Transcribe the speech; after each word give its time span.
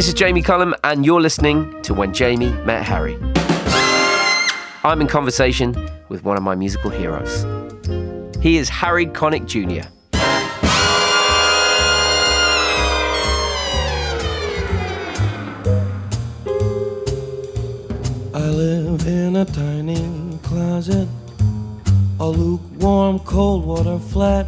This 0.00 0.08
is 0.08 0.14
Jamie 0.14 0.40
Cullum, 0.40 0.74
and 0.82 1.04
you're 1.04 1.20
listening 1.20 1.82
to 1.82 1.92
When 1.92 2.14
Jamie 2.14 2.54
Met 2.64 2.84
Harry. 2.84 3.18
I'm 4.82 5.02
in 5.02 5.06
conversation 5.06 5.76
with 6.08 6.24
one 6.24 6.38
of 6.38 6.42
my 6.42 6.54
musical 6.54 6.88
heroes. 6.88 7.44
He 8.40 8.56
is 8.56 8.70
Harry 8.70 9.04
Connick 9.04 9.44
Jr. 9.44 9.86
I 18.34 18.48
live 18.48 19.06
in 19.06 19.36
a 19.36 19.44
tiny 19.44 20.38
closet, 20.42 21.08
a 22.18 22.26
lukewarm 22.26 23.18
cold 23.18 23.66
water 23.66 23.98
flat, 23.98 24.46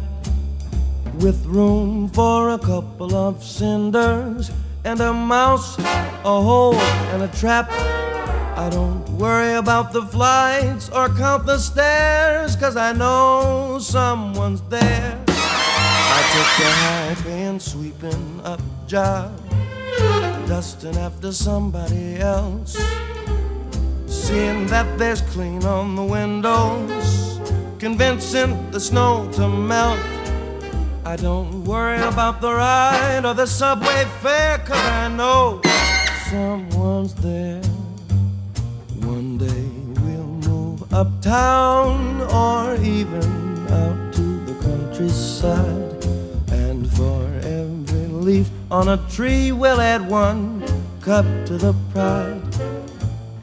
with 1.19 1.45
room 1.45 2.09
for 2.09 2.49
a 2.49 2.57
couple 2.57 3.13
of 3.13 3.43
cinders 3.43 4.49
and 4.85 4.99
a 4.99 5.13
mouse, 5.13 5.77
a 5.79 6.41
hole, 6.41 6.75
and 6.75 7.23
a 7.23 7.27
trap. 7.39 7.69
I 8.55 8.69
don't 8.69 9.07
worry 9.11 9.53
about 9.53 9.93
the 9.93 10.03
flights 10.03 10.89
or 10.89 11.09
count 11.09 11.45
the 11.45 11.57
stairs, 11.57 12.55
cause 12.55 12.75
I 12.75 12.93
know 12.93 13.79
someone's 13.81 14.61
there. 14.63 15.19
I 15.27 16.21
took 16.33 16.65
a 16.65 16.71
high 16.83 17.15
paying 17.23 17.59
sweeping 17.59 18.41
up 18.43 18.61
job, 18.85 19.31
dusting 20.47 20.97
after 20.97 21.31
somebody 21.31 22.17
else. 22.17 22.77
Seeing 24.05 24.67
that 24.67 24.97
there's 24.97 25.21
clean 25.21 25.63
on 25.63 25.95
the 25.95 26.03
windows, 26.03 27.39
convincing 27.79 28.71
the 28.71 28.79
snow 28.79 29.29
to 29.33 29.47
melt. 29.47 30.12
I 31.05 31.17
don't 31.17 31.65
worry 31.65 32.01
about 32.01 32.39
the 32.39 32.53
ride 32.53 33.25
or 33.25 33.33
the 33.33 33.45
subway 33.45 34.05
fare, 34.21 34.57
cause 34.59 34.77
I 34.77 35.09
know 35.09 35.59
someone's 36.29 37.13
there. 37.15 37.61
One 39.01 39.37
day 39.37 39.67
we'll 40.01 40.49
move 40.49 40.93
uptown 40.93 42.21
or 42.31 42.75
even 42.81 43.67
out 43.67 44.13
to 44.13 44.45
the 44.45 44.53
countryside. 44.63 46.05
And 46.53 46.89
for 46.93 47.25
every 47.43 48.07
leaf 48.07 48.49
on 48.71 48.87
a 48.87 48.97
tree, 49.09 49.51
we'll 49.51 49.81
add 49.81 50.07
one 50.09 50.63
cup 51.01 51.25
to 51.47 51.57
the 51.57 51.75
pride. 51.91 52.41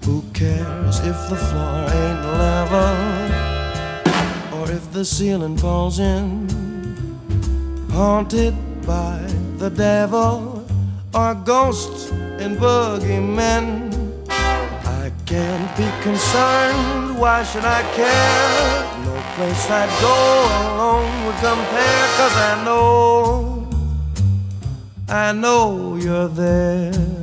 Who 0.06 0.22
cares 0.32 0.98
if 1.00 1.28
the 1.28 1.36
floor 1.36 1.84
ain't 1.92 2.24
level 2.40 2.96
or 4.58 4.70
if 4.72 4.90
the 4.94 5.04
ceiling 5.04 5.58
falls 5.58 5.98
in? 5.98 6.69
Haunted 7.92 8.54
by 8.86 9.18
the 9.58 9.68
devil 9.68 10.64
or 11.12 11.34
ghosts 11.34 12.10
and 12.38 12.56
boogeymen. 12.56 13.92
I 14.30 15.12
can't 15.26 15.76
be 15.76 15.88
concerned, 16.02 17.18
why 17.18 17.42
should 17.42 17.64
I 17.64 17.82
care? 17.94 19.04
No 19.04 19.14
place 19.34 19.70
I'd 19.70 19.90
go 20.00 20.16
alone 20.70 21.26
would 21.26 21.36
compare, 21.36 22.06
cause 22.18 22.36
I 22.50 22.64
know, 22.64 23.68
I 25.08 25.32
know 25.32 25.96
you're 25.96 26.28
there. 26.28 27.19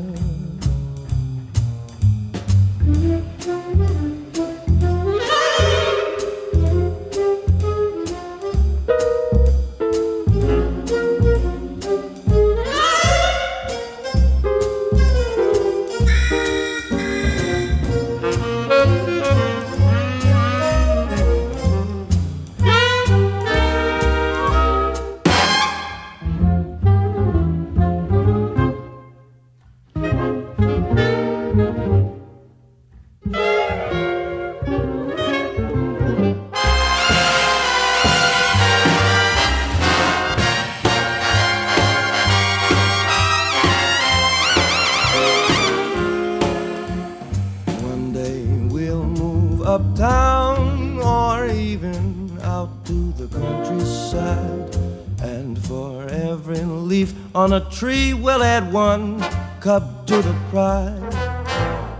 We'll 58.27 58.43
add 58.43 58.73
one 58.73 59.21
cup 59.61 60.05
to 60.05 60.21
the 60.21 60.35
pride. 60.49 61.13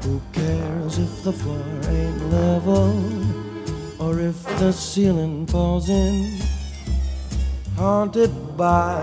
Who 0.04 0.22
cares 0.34 0.98
if 0.98 1.24
the 1.24 1.32
floor 1.32 1.64
ain't 1.88 2.22
level 2.30 2.92
or 3.98 4.20
if 4.20 4.44
the 4.60 4.74
ceiling 4.74 5.48
falls 5.48 5.88
in? 5.88 6.38
Haunted 7.78 8.34
by 8.58 9.00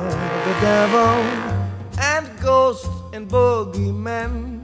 the 0.46 0.54
devil 0.60 1.14
and 2.12 2.28
ghosts 2.42 2.90
and 3.14 3.26
boogeymen. 3.26 4.60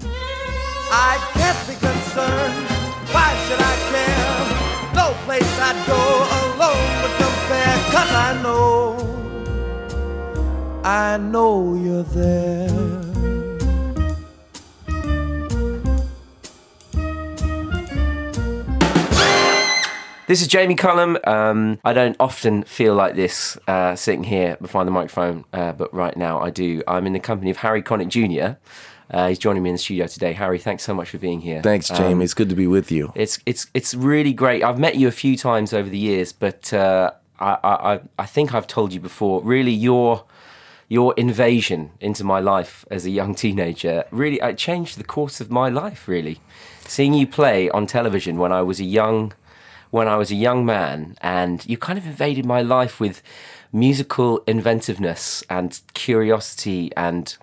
I 1.09 1.12
can't 1.32 1.60
be 1.66 1.76
concerned. 1.88 2.60
Why 3.15 3.31
should 3.44 3.62
I 3.72 3.76
care? 3.91 4.44
No 5.00 5.06
place 5.25 5.53
I'd 5.69 5.81
go 5.88 6.03
alone 6.44 6.91
would 7.00 7.16
compare. 7.25 7.76
Cause 7.94 8.12
I 8.28 8.31
know, 8.43 9.19
I 10.83 11.19
know 11.19 11.75
you're 11.75 12.03
there. 12.05 12.69
This 20.27 20.41
is 20.41 20.47
Jamie 20.47 20.77
Cullum. 20.77 21.19
Um, 21.25 21.81
I 21.85 21.93
don't 21.93 22.17
often 22.21 22.63
feel 22.63 22.95
like 22.95 23.17
this 23.17 23.59
uh, 23.67 23.97
sitting 23.97 24.23
here 24.23 24.57
behind 24.63 24.87
the 24.87 24.93
microphone, 24.93 25.45
uh, 25.53 25.73
but 25.73 25.93
right 25.93 26.17
now 26.17 26.41
I 26.41 26.51
do. 26.51 26.83
I'm 26.87 27.07
in 27.07 27.12
the 27.12 27.21
company 27.21 27.51
of 27.51 27.57
Harry 27.59 27.83
Connick 27.83 28.09
Jr. 28.09 28.57
Uh, 29.11 29.29
he's 29.29 29.41
joining 29.41 29.65
me 29.65 29.71
in 29.71 29.75
the 29.75 29.79
studio 29.79 30.07
today. 30.07 30.33
Harry, 30.33 30.61
thanks 30.61 30.85
so 30.85 30.95
much 30.95 31.11
for 31.11 31.19
being 31.19 31.41
here. 31.41 31.61
Thanks, 31.62 31.89
Jamie. 31.89 32.12
Um, 32.12 32.23
it's 32.23 32.33
good 32.35 32.49
to 32.49 32.55
be 32.55 32.69
with 32.69 32.93
you. 32.93 33.12
it's 33.17 33.41
it's 33.45 33.67
it's 33.75 33.93
really 33.93 34.33
great. 34.33 34.62
I've 34.62 34.79
met 34.79 34.95
you 34.95 35.09
a 35.09 35.12
few 35.12 35.37
times 35.37 35.75
over 35.75 35.89
the 35.91 35.99
years, 35.99 36.33
but 36.33 36.73
uh, 36.73 37.11
I, 37.41 37.59
I 37.65 38.01
I 38.21 38.27
think 38.27 38.55
I've 38.55 38.69
told 38.69 38.93
you 38.93 39.01
before. 39.01 39.43
Really, 39.43 39.73
your 39.73 40.25
your 40.91 41.15
invasion 41.17 41.93
into 42.01 42.25
my 42.25 42.41
life 42.41 42.84
as 42.91 43.06
a 43.06 43.11
young 43.11 43.33
teenager 43.33 44.05
really 44.11 44.41
it 44.41 44.59
changed 44.59 44.99
the 44.99 45.05
course 45.05 45.41
of 45.41 45.49
my 45.51 45.69
life. 45.71 46.06
Really, 46.09 46.41
seeing 46.81 47.15
you 47.15 47.27
play 47.27 47.71
on 47.71 47.87
television 47.87 48.37
when 48.37 48.53
I 48.53 48.62
was 48.62 48.81
a 48.81 48.84
young 48.84 49.33
when 49.91 50.06
I 50.06 50.17
was 50.17 50.31
a 50.31 50.37
young 50.37 50.67
man, 50.67 51.17
and 51.21 51.65
you 51.67 51.79
kind 51.79 51.99
of 51.99 52.06
invaded 52.06 52.45
my 52.45 52.61
life 52.61 53.00
with 53.00 53.23
musical 53.73 54.43
inventiveness 54.47 55.43
and 55.49 55.81
curiosity 55.95 56.93
and 56.97 57.37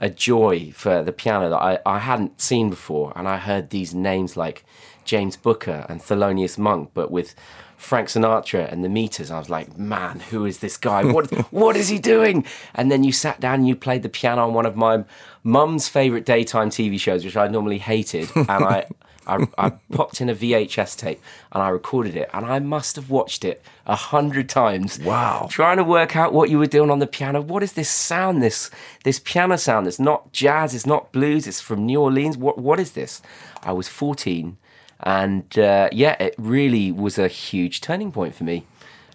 a 0.00 0.08
joy 0.08 0.70
for 0.72 1.02
the 1.02 1.12
piano 1.12 1.50
that 1.50 1.62
I, 1.62 1.78
I 1.84 1.98
hadn't 1.98 2.40
seen 2.40 2.70
before. 2.70 3.12
And 3.16 3.28
I 3.28 3.36
heard 3.36 3.70
these 3.70 3.94
names 3.94 4.36
like 4.36 4.64
James 5.04 5.36
Booker 5.36 5.84
and 5.88 6.00
Thelonious 6.00 6.56
Monk, 6.56 6.90
but 6.94 7.10
with 7.10 7.34
Frank 7.78 8.08
Sinatra 8.08 8.70
and 8.70 8.84
the 8.84 8.88
Meters. 8.88 9.30
I 9.30 9.38
was 9.38 9.48
like, 9.48 9.78
man, 9.78 10.20
who 10.20 10.44
is 10.44 10.58
this 10.58 10.76
guy? 10.76 11.04
What 11.04 11.30
what 11.52 11.76
is 11.76 11.88
he 11.88 11.98
doing? 11.98 12.44
And 12.74 12.90
then 12.90 13.04
you 13.04 13.12
sat 13.12 13.40
down 13.40 13.60
and 13.60 13.68
you 13.68 13.76
played 13.76 14.02
the 14.02 14.08
piano 14.08 14.42
on 14.42 14.52
one 14.52 14.66
of 14.66 14.76
my 14.76 15.04
mum's 15.44 15.88
favorite 15.88 16.26
daytime 16.26 16.70
TV 16.70 17.00
shows, 17.00 17.24
which 17.24 17.36
I 17.36 17.48
normally 17.48 17.78
hated. 17.78 18.28
And 18.34 18.50
I 18.50 18.86
I, 19.28 19.46
I 19.58 19.70
popped 19.92 20.20
in 20.20 20.28
a 20.30 20.34
VHS 20.34 20.96
tape 20.96 21.20
and 21.52 21.62
I 21.62 21.68
recorded 21.68 22.16
it, 22.16 22.30
and 22.32 22.46
I 22.46 22.58
must 22.58 22.96
have 22.96 23.10
watched 23.10 23.44
it 23.44 23.62
a 23.86 23.94
hundred 23.94 24.48
times. 24.48 24.98
Wow. 24.98 25.48
Trying 25.50 25.76
to 25.76 25.84
work 25.84 26.16
out 26.16 26.32
what 26.32 26.50
you 26.50 26.58
were 26.58 26.66
doing 26.66 26.90
on 26.90 26.98
the 26.98 27.06
piano. 27.06 27.40
What 27.40 27.62
is 27.62 27.74
this 27.74 27.90
sound? 27.90 28.42
This 28.42 28.70
this 29.04 29.20
piano 29.20 29.56
sound? 29.56 29.86
It's 29.86 30.00
not 30.00 30.32
jazz. 30.32 30.74
It's 30.74 30.86
not 30.86 31.12
blues. 31.12 31.46
It's 31.46 31.60
from 31.60 31.86
New 31.86 32.00
Orleans. 32.00 32.36
What 32.36 32.58
what 32.58 32.80
is 32.80 32.92
this? 32.92 33.22
I 33.62 33.72
was 33.72 33.86
fourteen, 33.86 34.56
and 35.00 35.58
uh, 35.58 35.88
yeah, 35.92 36.16
it 36.20 36.34
really 36.38 36.92
was 36.92 37.18
a 37.18 37.28
huge 37.28 37.80
turning 37.80 38.12
point 38.12 38.34
for 38.34 38.44
me. 38.44 38.66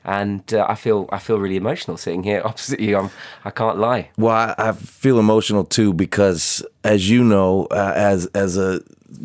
And 0.06 0.54
uh, 0.54 0.66
I 0.68 0.76
feel 0.76 1.08
I 1.12 1.20
feel 1.20 1.40
really 1.40 1.56
emotional 1.56 1.98
sitting 1.98 2.24
here 2.24 2.42
opposite 2.46 2.80
you. 2.80 2.98
I'm, 2.98 3.10
I 3.46 3.52
can't 3.52 3.78
lie. 3.78 4.10
Well, 4.18 4.36
I, 4.36 4.56
I 4.58 4.72
feel 4.74 5.20
emotional 5.20 5.64
too 5.64 5.94
because, 5.94 6.66
as 6.84 7.10
you 7.10 7.24
know, 7.24 7.66
uh, 7.72 7.94
as 7.96 8.26
as 8.28 8.58
a 8.58 8.82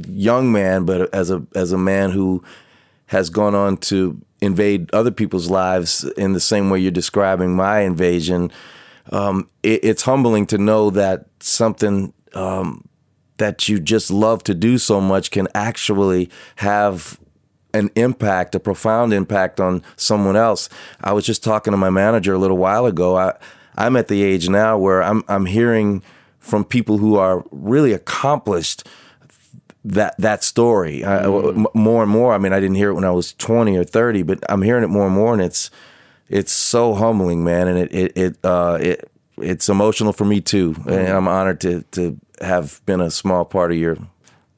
young 0.07 0.53
man, 0.53 0.85
but 0.85 1.13
as 1.13 1.31
a 1.31 1.45
as 1.55 1.73
a 1.73 1.79
man 1.79 2.11
who 2.11 2.45
has 3.07 3.31
gone 3.31 3.55
on 3.55 3.77
to 3.79 4.21
invade 4.41 4.93
other 4.93 5.11
people's 5.11 5.51
lives 5.51 6.05
in 6.17 6.33
the 6.33 6.41
same 6.41 6.71
way 6.71 6.79
you're 6.79 6.93
describing 6.93 7.57
my 7.57 7.81
invasion, 7.81 8.53
um, 9.11 9.49
it, 9.63 9.83
it's 9.83 10.03
humbling 10.03 10.47
to 10.47 10.59
know 10.59 10.91
that 10.91 11.27
something 11.41 12.13
um, 12.35 12.88
that 13.39 13.69
you 13.69 13.81
just 13.81 14.11
love 14.11 14.45
to 14.45 14.55
do 14.55 14.79
so 14.79 15.01
much 15.01 15.31
can 15.31 15.49
actually 15.55 16.31
have 16.57 17.19
an 17.75 17.91
impact, 17.95 18.55
a 18.55 18.61
profound 18.61 19.13
impact 19.13 19.61
on 19.61 19.83
someone 19.97 20.37
else. 20.37 20.69
I 21.01 21.13
was 21.13 21.25
just 21.25 21.43
talking 21.43 21.71
to 21.73 21.77
my 21.77 21.91
manager 21.91 22.35
a 22.35 22.39
little 22.39 22.57
while 22.57 22.87
ago. 22.87 23.17
I, 23.17 23.37
I'm 23.77 23.97
at 23.97 24.09
the 24.09 24.23
age 24.23 24.49
now 24.49 24.79
where 24.79 25.03
I'm 25.03 25.23
I'm 25.29 25.47
hearing 25.47 26.03
from 26.39 26.65
people 26.65 26.99
who 26.99 27.17
are 27.17 27.45
really 27.51 27.93
accomplished 27.93 28.87
that 29.85 30.15
that 30.19 30.43
story 30.43 31.01
mm. 31.01 31.67
I, 31.67 31.79
more 31.79 32.03
and 32.03 32.11
more. 32.11 32.35
I 32.35 32.39
mean, 32.39 32.53
I 32.53 32.61
didn't 32.61 32.77
hear 32.77 32.91
it 32.91 32.95
when 32.95 33.05
I 33.05 33.11
was 33.11 33.33
20 33.35 33.77
or 33.77 33.85
30, 33.85 34.23
but 34.23 34.39
I'm 34.49 34.63
hearing 34.63 34.85
it 34.85 34.89
more 34.89 35.07
and 35.07 35.15
more, 35.15 35.33
and 35.33 35.43
it's 35.43 35.71
it's 36.29 36.53
so 36.53 36.95
humbling, 36.95 37.45
man, 37.45 37.69
and 37.69 37.79
it 37.79 37.95
it 37.95 38.17
it, 38.17 38.39
uh, 38.45 38.79
it 38.81 39.11
it's 39.39 39.69
emotional 39.69 40.13
for 40.13 40.25
me 40.25 40.41
too, 40.41 40.75
mm. 40.75 40.87
and 40.91 41.09
I'm 41.09 41.29
honored 41.29 41.61
to 41.61 41.83
to 41.93 42.19
have 42.41 42.81
been 42.87 43.01
a 43.01 43.11
small 43.11 43.45
part 43.45 43.73
of 43.73 43.79
your 43.79 43.99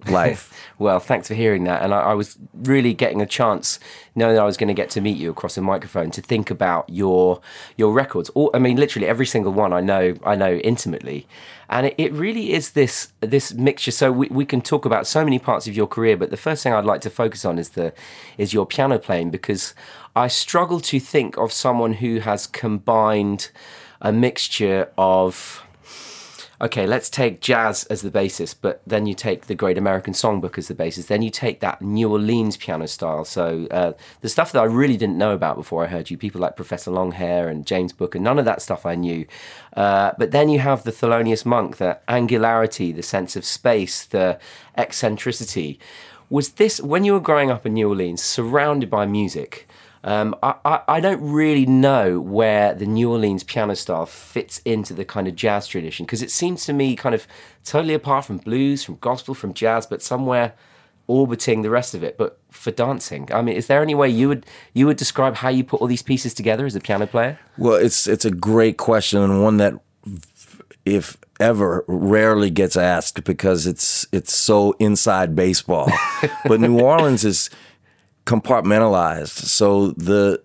life. 0.09 0.71
well, 0.79 1.01
thanks 1.01 1.29
for 1.29 1.35
hearing 1.35 1.65
that. 1.65 1.83
And 1.83 1.93
I, 1.93 2.01
I, 2.01 2.15
was 2.15 2.39
really 2.55 2.95
getting 2.95 3.21
a 3.21 3.27
chance, 3.27 3.79
knowing 4.15 4.35
that 4.35 4.43
I 4.43 4.47
was 4.47 4.57
going 4.57 4.69
to 4.69 4.75
get 4.75 4.91
to 4.91 5.01
meet 5.01 5.17
you 5.17 5.31
across 5.31 5.57
a 5.57 5.61
microphone, 5.61 6.11
to 6.13 6.23
think 6.23 6.51
about 6.51 6.89
your 6.89 7.41
your 7.77 7.93
records. 7.93 8.31
All, 8.31 8.51
I 8.55 8.59
mean, 8.59 8.77
literally 8.77 9.07
every 9.07 9.27
single 9.27 9.53
one 9.53 9.73
I 9.73 9.81
know 9.81 10.17
I 10.25 10.37
know 10.37 10.55
intimately, 10.57 11.27
and 11.69 11.87
it, 11.87 11.95
it 11.99 12.13
really 12.13 12.53
is 12.53 12.71
this 12.71 13.13
this 13.21 13.53
mixture. 13.55 13.91
So 13.91 14.13
we, 14.13 14.29
we 14.29 14.45
can 14.45 14.61
talk 14.61 14.85
about 14.85 15.07
so 15.07 15.25
many 15.25 15.39
parts 15.39 15.67
of 15.67 15.77
your 15.77 15.87
career, 15.87 16.17
but 16.17 16.31
the 16.31 16.37
first 16.37 16.63
thing 16.63 16.73
I'd 16.73 16.85
like 16.85 17.01
to 17.03 17.11
focus 17.11 17.45
on 17.45 17.59
is 17.59 17.71
the 17.71 17.93
is 18.39 18.53
your 18.53 18.67
piano 18.67 18.99
playing 18.99 19.31
because 19.31 19.75
I 20.17 20.29
struggle 20.29 20.81
to 20.81 21.01
think 21.01 21.37
of 21.37 21.53
someone 21.53 21.95
who 21.95 22.21
has 22.21 22.47
combined 22.47 23.51
a 24.01 24.13
mixture 24.13 24.91
of 24.97 25.65
okay, 26.61 26.87
let's 26.87 27.09
take 27.09 27.41
jazz 27.41 27.85
as 27.85 28.03
the 28.03 28.11
basis, 28.11 28.53
but 28.53 28.83
then 28.87 29.07
you 29.07 29.15
take 29.15 29.47
the 29.47 29.55
Great 29.55 29.79
American 29.79 30.13
Songbook 30.13 30.59
as 30.59 30.69
the 30.69 30.75
basis. 30.75 31.07
Then 31.07 31.23
you 31.23 31.31
take 31.31 31.61
that 31.61 31.81
New 31.81 32.11
Orleans 32.11 32.57
piano 32.59 32.87
style. 32.87 33.25
So 33.25 33.67
uh, 33.71 33.93
the 34.21 34.29
stuff 34.29 34.53
that 34.53 34.61
I 34.61 34.65
really 34.65 34.99
didn't 34.99 35.17
know 35.17 35.33
about 35.33 35.57
before 35.57 35.85
I 35.85 35.87
heard 35.87 36.11
you, 36.11 36.19
people 36.19 36.41
like 36.41 36.57
Professor 36.57 36.91
Longhair 36.91 37.49
and 37.51 37.67
James 37.67 37.93
Booker, 37.95 38.19
none 38.19 38.39
of 38.39 38.45
that 38.45 38.61
stuff 38.61 38.85
I 38.85 38.95
knew. 38.95 39.27
Uh, 39.75 40.13
but 40.19 40.33
then 40.33 40.51
you 40.51 40.59
have 40.59 40.85
the 40.85 40.93
Thelonious 40.93 41.47
Monk, 41.47 41.79
the 41.79 41.99
angularity, 42.09 42.93
the 42.93 43.03
sense 43.03 43.37
of 43.37 43.45
space, 43.45 44.05
the 44.05 44.39
eccentricity. 44.77 45.79
Was 46.29 46.53
this, 46.53 46.81
when 46.81 47.05
you 47.05 47.15
were 47.15 47.21
growing 47.21 47.51
up 47.51 47.65
in 47.65 47.75
New 47.75 47.89
Orleans, 47.89 48.23
surrounded 48.23 48.91
by 48.91 49.07
music, 49.07 49.67
um, 50.03 50.35
I, 50.43 50.55
I, 50.65 50.81
I, 50.89 51.01
don't 51.01 51.21
really 51.21 51.67
know 51.67 52.21
where 52.21 52.73
the 52.73 52.87
New 52.87 53.11
Orleans 53.11 53.45
piano 53.45 53.77
style 53.77 54.07
fits 54.07 54.63
into 54.65 54.95
the 54.95 55.05
kind 55.05 55.29
of 55.29 55.37
jazz 55.37 55.67
tradition 55.67 56.07
because 56.07 56.23
it 56.23 56.31
seems 56.31 56.65
to 56.65 56.73
me 56.73 56.97
kind 56.97 57.15
of 57.15 57.27
totally 57.65 57.93
apart 57.93 58.25
from 58.25 58.39
blues, 58.39 58.83
from 58.83 58.97
gospel, 58.97 59.35
from 59.35 59.53
jazz, 59.53 59.87
but 59.87 60.01
somewhere 60.01 60.55
orbiting 61.07 61.61
the 61.61 61.69
rest 61.69 61.95
of 61.95 62.03
it. 62.03 62.17
But 62.17 62.39
for 62.51 62.71
dancing, 62.71 63.29
I 63.31 63.43
mean, 63.43 63.57
is 63.57 63.67
there 63.67 63.83
any 63.83 63.95
way 63.95 64.09
you 64.09 64.29
would 64.29 64.47
you 64.73 64.87
would 64.87 64.97
describe 64.97 65.37
how 65.37 65.51
you 65.51 65.65
put 65.65 65.83
all 65.83 65.87
these 65.87 66.03
pieces 66.03 66.33
together 66.33 66.65
as 66.65 66.75
a 66.75 66.81
piano 66.81 67.07
player? 67.07 67.39
Well, 67.59 67.75
it's 67.75 68.07
it's 68.07 68.25
a 68.25 68.31
great 68.31 68.79
question 68.79 69.21
and 69.21 69.43
one 69.43 69.59
that, 69.59 69.75
if 70.87 71.19
ever, 71.39 71.85
rarely 71.87 72.49
gets 72.49 72.77
asked 72.77 73.25
because 73.25 73.67
it's 73.67 74.07
it's 74.13 74.35
so 74.35 74.73
inside 74.79 75.37
baseball. 75.37 75.93
but 76.47 76.59
New 76.59 76.81
Orleans 76.81 77.25
is 77.25 77.51
compartmentalized. 78.31 79.29
So 79.29 79.89
the 79.91 80.43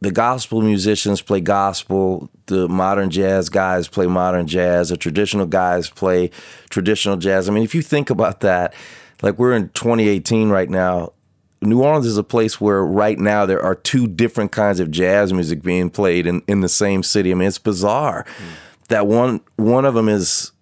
the 0.00 0.10
gospel 0.10 0.60
musicians 0.60 1.22
play 1.22 1.40
gospel, 1.40 2.30
the 2.46 2.68
modern 2.68 3.10
jazz 3.10 3.48
guys 3.48 3.88
play 3.88 4.06
modern 4.06 4.46
jazz, 4.46 4.90
the 4.90 4.96
traditional 4.96 5.46
guys 5.46 5.90
play 5.90 6.30
traditional 6.70 7.16
jazz. 7.16 7.48
I 7.48 7.52
mean, 7.52 7.64
if 7.64 7.74
you 7.74 7.82
think 7.82 8.10
about 8.10 8.40
that, 8.40 8.74
like 9.22 9.38
we're 9.38 9.54
in 9.54 9.68
2018 9.70 10.50
right 10.50 10.68
now. 10.68 11.12
New 11.60 11.82
Orleans 11.82 12.06
is 12.06 12.16
a 12.16 12.22
place 12.22 12.60
where 12.60 12.84
right 12.84 13.18
now 13.18 13.44
there 13.44 13.60
are 13.60 13.74
two 13.74 14.06
different 14.06 14.52
kinds 14.52 14.78
of 14.78 14.92
jazz 14.92 15.32
music 15.32 15.60
being 15.60 15.90
played 15.90 16.24
in, 16.24 16.40
in 16.46 16.60
the 16.60 16.68
same 16.68 17.02
city. 17.02 17.32
I 17.32 17.34
mean, 17.34 17.48
it's 17.48 17.58
bizarre 17.58 18.24
mm. 18.24 18.86
that 18.90 19.08
one 19.08 19.40
one 19.56 19.84
of 19.84 19.94
them 19.94 20.08
is 20.08 20.52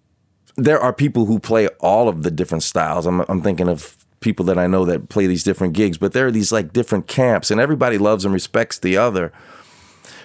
there 0.56 0.80
are 0.80 0.94
people 0.94 1.26
who 1.26 1.38
play 1.38 1.68
all 1.80 2.08
of 2.08 2.22
the 2.22 2.30
different 2.30 2.62
styles. 2.62 3.04
I'm, 3.04 3.20
I'm 3.28 3.42
thinking 3.42 3.68
of 3.68 4.05
people 4.20 4.44
that 4.46 4.58
I 4.58 4.66
know 4.66 4.84
that 4.84 5.08
play 5.08 5.26
these 5.26 5.44
different 5.44 5.74
gigs, 5.74 5.98
but 5.98 6.12
there 6.12 6.26
are 6.26 6.32
these 6.32 6.52
like 6.52 6.72
different 6.72 7.06
camps, 7.06 7.50
and 7.50 7.60
everybody 7.60 7.98
loves 7.98 8.24
and 8.24 8.34
respects 8.34 8.78
the 8.78 8.96
other. 8.96 9.32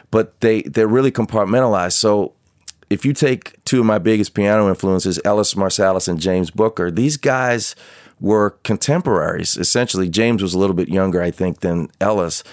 But 0.10 0.40
they 0.42 0.64
they're 0.64 0.88
really 0.88 1.12
compartmentalized. 1.12 1.94
So 1.94 2.34
if 2.90 3.06
you 3.06 3.14
take 3.14 3.64
two 3.64 3.80
of 3.80 3.86
my 3.86 4.00
biggest 4.00 4.34
piano 4.34 4.68
influences, 4.68 5.20
Ellis 5.24 5.54
Marsalis 5.54 6.08
and 6.08 6.20
James 6.20 6.52
Booker, 6.52 6.92
these 6.92 7.16
guys 7.18 7.76
were 8.20 8.52
contemporaries. 8.64 9.58
Essentially, 9.58 10.10
James 10.10 10.42
was 10.42 10.54
a 10.54 10.60
little 10.60 10.76
bit 10.76 10.90
younger, 10.90 11.22
I 11.22 11.32
think, 11.32 11.62
than 11.62 11.90
Ellis. 12.00 12.44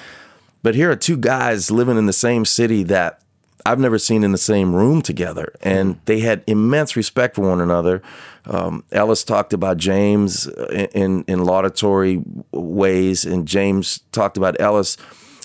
But 0.62 0.74
here 0.74 0.90
are 0.90 0.96
two 0.96 1.16
guys 1.16 1.70
living 1.70 1.98
in 1.98 2.06
the 2.06 2.12
same 2.12 2.44
city 2.44 2.82
that 2.84 3.20
I've 3.66 3.78
never 3.78 3.98
seen 3.98 4.24
in 4.24 4.32
the 4.32 4.38
same 4.38 4.74
room 4.74 5.02
together, 5.02 5.52
and 5.60 6.00
they 6.06 6.20
had 6.20 6.42
immense 6.46 6.96
respect 6.96 7.36
for 7.36 7.42
one 7.42 7.60
another. 7.60 8.02
Um, 8.48 8.84
Ellis 8.92 9.24
talked 9.24 9.52
about 9.52 9.76
James 9.76 10.46
in, 10.46 11.22
in 11.28 11.44
laudatory 11.44 12.22
ways, 12.50 13.24
and 13.24 13.46
James 13.46 14.00
talked 14.10 14.36
about 14.36 14.58
Ellis 14.60 14.96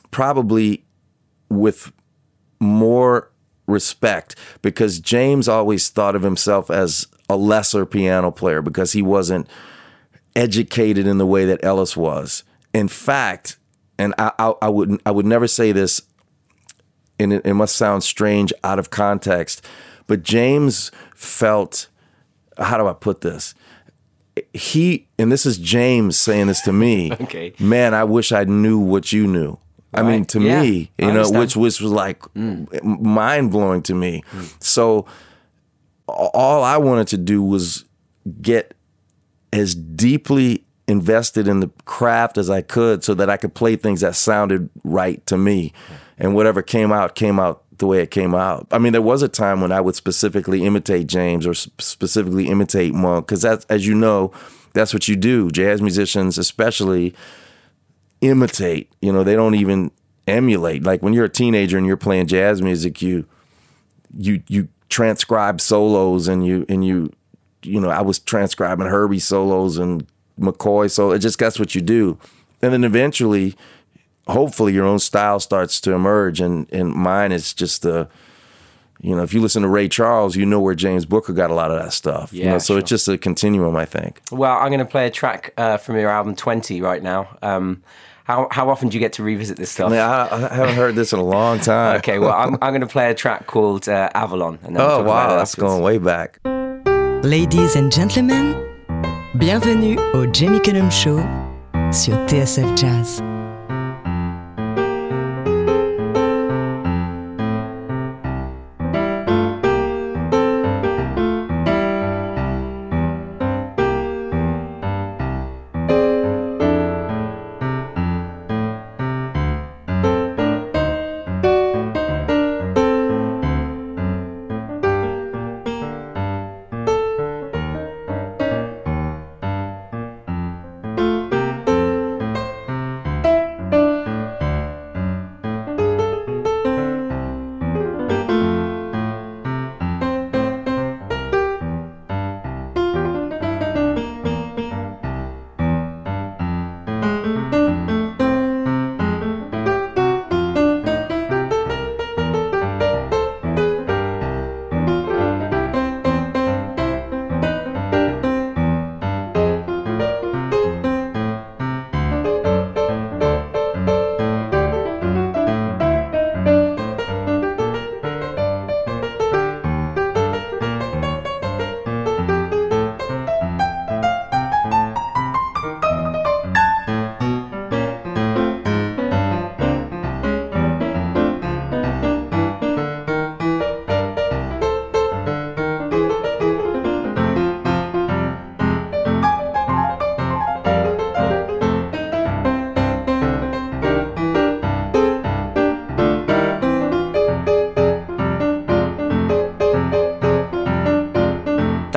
probably 0.10 0.86
with 1.50 1.92
more 2.60 3.32
respect 3.68 4.36
because 4.62 5.00
James 5.00 5.48
always 5.48 5.90
thought 5.90 6.16
of 6.16 6.22
himself 6.22 6.70
as 6.70 7.08
a 7.30 7.36
lesser 7.36 7.86
piano 7.86 8.32
player 8.32 8.62
because 8.62 8.94
he 8.94 9.02
wasn't 9.02 9.48
educated 10.36 11.06
in 11.06 11.18
the 11.18 11.26
way 11.26 11.46
that 11.46 11.64
Ellis 11.64 11.98
was. 11.98 12.44
In 12.74 12.88
fact, 12.88 13.58
and 13.98 14.14
I, 14.18 14.32
I, 14.40 14.54
I 14.64 14.70
would 14.70 15.02
I 15.06 15.12
would 15.12 15.26
never 15.26 15.48
say 15.48 15.72
this, 15.72 16.02
and 17.20 17.34
it, 17.34 17.46
it 17.46 17.54
must 17.54 17.76
sound 17.76 18.04
strange 18.04 18.54
out 18.64 18.80
of 18.80 18.90
context, 18.90 19.66
but 20.08 20.24
James 20.24 20.92
felt 21.16 21.88
how 22.58 22.78
do 22.78 22.88
I 22.88 22.94
put 22.94 23.22
this? 23.22 23.54
He 24.54 25.08
and 25.20 25.32
this 25.32 25.46
is 25.46 25.58
James 25.58 26.18
saying 26.18 26.48
this 26.48 26.62
to 26.62 26.74
me. 26.74 27.12
okay. 27.22 27.54
Man, 27.60 27.94
I 27.94 28.04
wish 28.04 28.32
I 28.32 28.44
knew 28.46 28.80
what 28.80 29.12
you 29.12 29.28
knew. 29.28 29.52
Right. 29.92 30.00
I 30.00 30.04
mean, 30.04 30.26
to 30.26 30.42
yeah, 30.42 30.62
me, 30.62 30.92
you 30.98 31.12
know, 31.12 31.30
which 31.30 31.56
which 31.56 31.80
was 31.80 31.92
like 31.92 32.22
mm. 32.34 32.84
mind 32.84 33.52
blowing 33.52 33.84
to 33.84 33.94
me. 33.94 34.24
Mm. 34.32 34.64
So 34.64 35.06
all 36.08 36.64
I 36.64 36.78
wanted 36.78 37.08
to 37.10 37.18
do 37.18 37.44
was 37.44 37.86
get 38.42 38.74
as 39.52 39.76
deeply 39.76 40.66
invested 40.88 41.48
in 41.48 41.60
the 41.60 41.70
craft 41.86 42.38
as 42.38 42.50
I 42.50 42.62
could 42.62 43.04
so 43.04 43.14
that 43.14 43.30
I 43.30 43.38
could 43.38 43.54
play 43.54 43.76
things 43.76 44.02
that 44.02 44.16
sounded 44.16 44.70
right 44.84 45.26
to 45.28 45.38
me. 45.38 45.74
And 46.18 46.36
whatever 46.36 46.62
came 46.62 46.92
out 46.92 47.16
came 47.16 47.40
out 47.40 47.63
the 47.78 47.88
way 47.88 48.02
it 48.02 48.12
came 48.12 48.36
out. 48.36 48.68
I 48.72 48.78
mean, 48.78 48.94
there 48.94 49.02
was 49.02 49.22
a 49.22 49.28
time 49.28 49.62
when 49.62 49.72
I 49.72 49.82
would 49.82 49.96
specifically 49.96 50.66
imitate 50.66 51.08
James 51.08 51.48
or 51.48 51.54
specifically 51.54 52.48
imitate 52.48 52.94
Monk 52.94 53.28
because 53.28 53.42
that's, 53.42 53.66
as 53.66 53.88
you 53.88 53.96
know, 53.96 54.32
that's 54.74 54.94
what 54.94 55.08
you 55.08 55.16
do. 55.16 55.50
Jazz 55.50 55.82
musicians, 55.82 56.38
especially, 56.38 57.14
imitate. 58.22 58.92
You 59.02 59.12
know, 59.12 59.24
they 59.24 59.36
don't 59.36 59.56
even 59.56 59.92
emulate. 60.28 60.84
Like 60.84 61.02
when 61.02 61.14
you're 61.14 61.26
a 61.26 61.30
teenager 61.30 61.78
and 61.78 61.86
you're 61.86 61.98
playing 61.98 62.28
jazz 62.28 62.62
music, 62.62 63.02
you 63.02 63.26
you 64.18 64.42
you 64.48 64.68
transcribe 64.90 65.60
solos 65.60 66.28
and 66.28 66.46
you 66.46 66.66
and 66.70 66.86
you 66.86 67.12
you 67.64 67.80
know, 67.80 67.90
I 67.90 68.02
was 68.02 68.20
transcribing 68.20 68.88
Herbie 68.88 69.20
solos 69.20 69.78
and 69.78 70.06
McCoy 70.40 70.90
so 70.90 71.12
it 71.12 71.20
just 71.20 71.40
that's 71.40 71.60
what 71.60 71.76
you 71.76 71.82
do. 71.82 72.18
And 72.62 72.74
then 72.74 72.84
eventually 72.84 73.56
hopefully 74.28 74.74
your 74.74 74.86
own 74.86 75.00
style 75.00 75.40
starts 75.40 75.82
to 75.82 75.94
emerge 75.94 76.40
and 76.40 76.72
and 76.72 76.94
mine 76.94 77.32
is 77.32 77.54
just 77.54 77.82
the 77.82 78.08
you 79.02 79.16
know 79.16 79.24
if 79.24 79.34
you 79.34 79.42
listen 79.42 79.64
to 79.64 79.68
ray 79.68 79.88
charles 79.88 80.36
you 80.36 80.46
know 80.46 80.62
where 80.62 80.76
james 80.76 81.06
booker 81.06 81.34
got 81.34 81.52
a 81.52 81.54
lot 81.54 81.72
of 81.72 81.82
that 81.82 81.92
stuff 81.92 82.32
yeah, 82.32 82.46
you 82.46 82.50
know, 82.52 82.58
so 82.58 82.74
sure. 82.74 82.80
it's 82.80 82.90
just 82.90 83.08
a 83.08 83.18
continuum 83.18 83.76
i 83.76 83.86
think 83.86 84.22
well 84.32 84.58
i'm 84.58 84.70
going 84.70 84.80
to 84.80 84.86
play 84.86 85.08
a 85.08 85.12
track 85.12 85.54
uh, 85.58 85.78
from 85.78 85.98
your 85.98 86.10
album 86.10 86.36
20 86.36 86.82
right 86.82 87.04
now 87.04 87.38
um, 87.42 87.84
how, 88.26 88.48
how 88.52 88.70
often 88.70 88.90
do 88.90 88.96
you 88.96 89.00
get 89.00 89.14
to 89.14 89.24
revisit 89.24 89.58
this 89.58 89.72
stuff? 89.72 89.88
I, 89.88 89.92
mean, 89.92 90.00
I, 90.00 90.50
I 90.50 90.54
haven't 90.56 90.76
heard 90.76 90.96
this 90.96 91.12
in 91.12 91.20
a 91.20 91.24
long 91.24 91.60
time. 91.60 91.98
okay, 91.98 92.20
well, 92.20 92.32
I'm, 92.32 92.54
I'm 92.62 92.72
going 92.72 92.80
to 92.80 92.88
play 92.88 93.12
a 93.12 93.14
track 93.14 93.48
called 93.48 93.90
uh, 93.90 94.10
Avalon. 94.14 94.60
And 94.64 94.78
oh, 94.78 95.04
wow, 95.04 95.36
that's 95.36 95.56
going 95.56 95.84
way 95.84 95.98
back. 95.98 96.40
Ladies 97.26 97.76
and 97.76 97.92
gentlemen, 97.92 98.66
bienvenue 99.38 99.98
au 100.14 100.26
Jamie 100.32 100.62
Cullum 100.62 100.90
Show 100.90 101.18
sur 101.92 102.16
TSF 102.28 102.78
Jazz. 102.78 103.33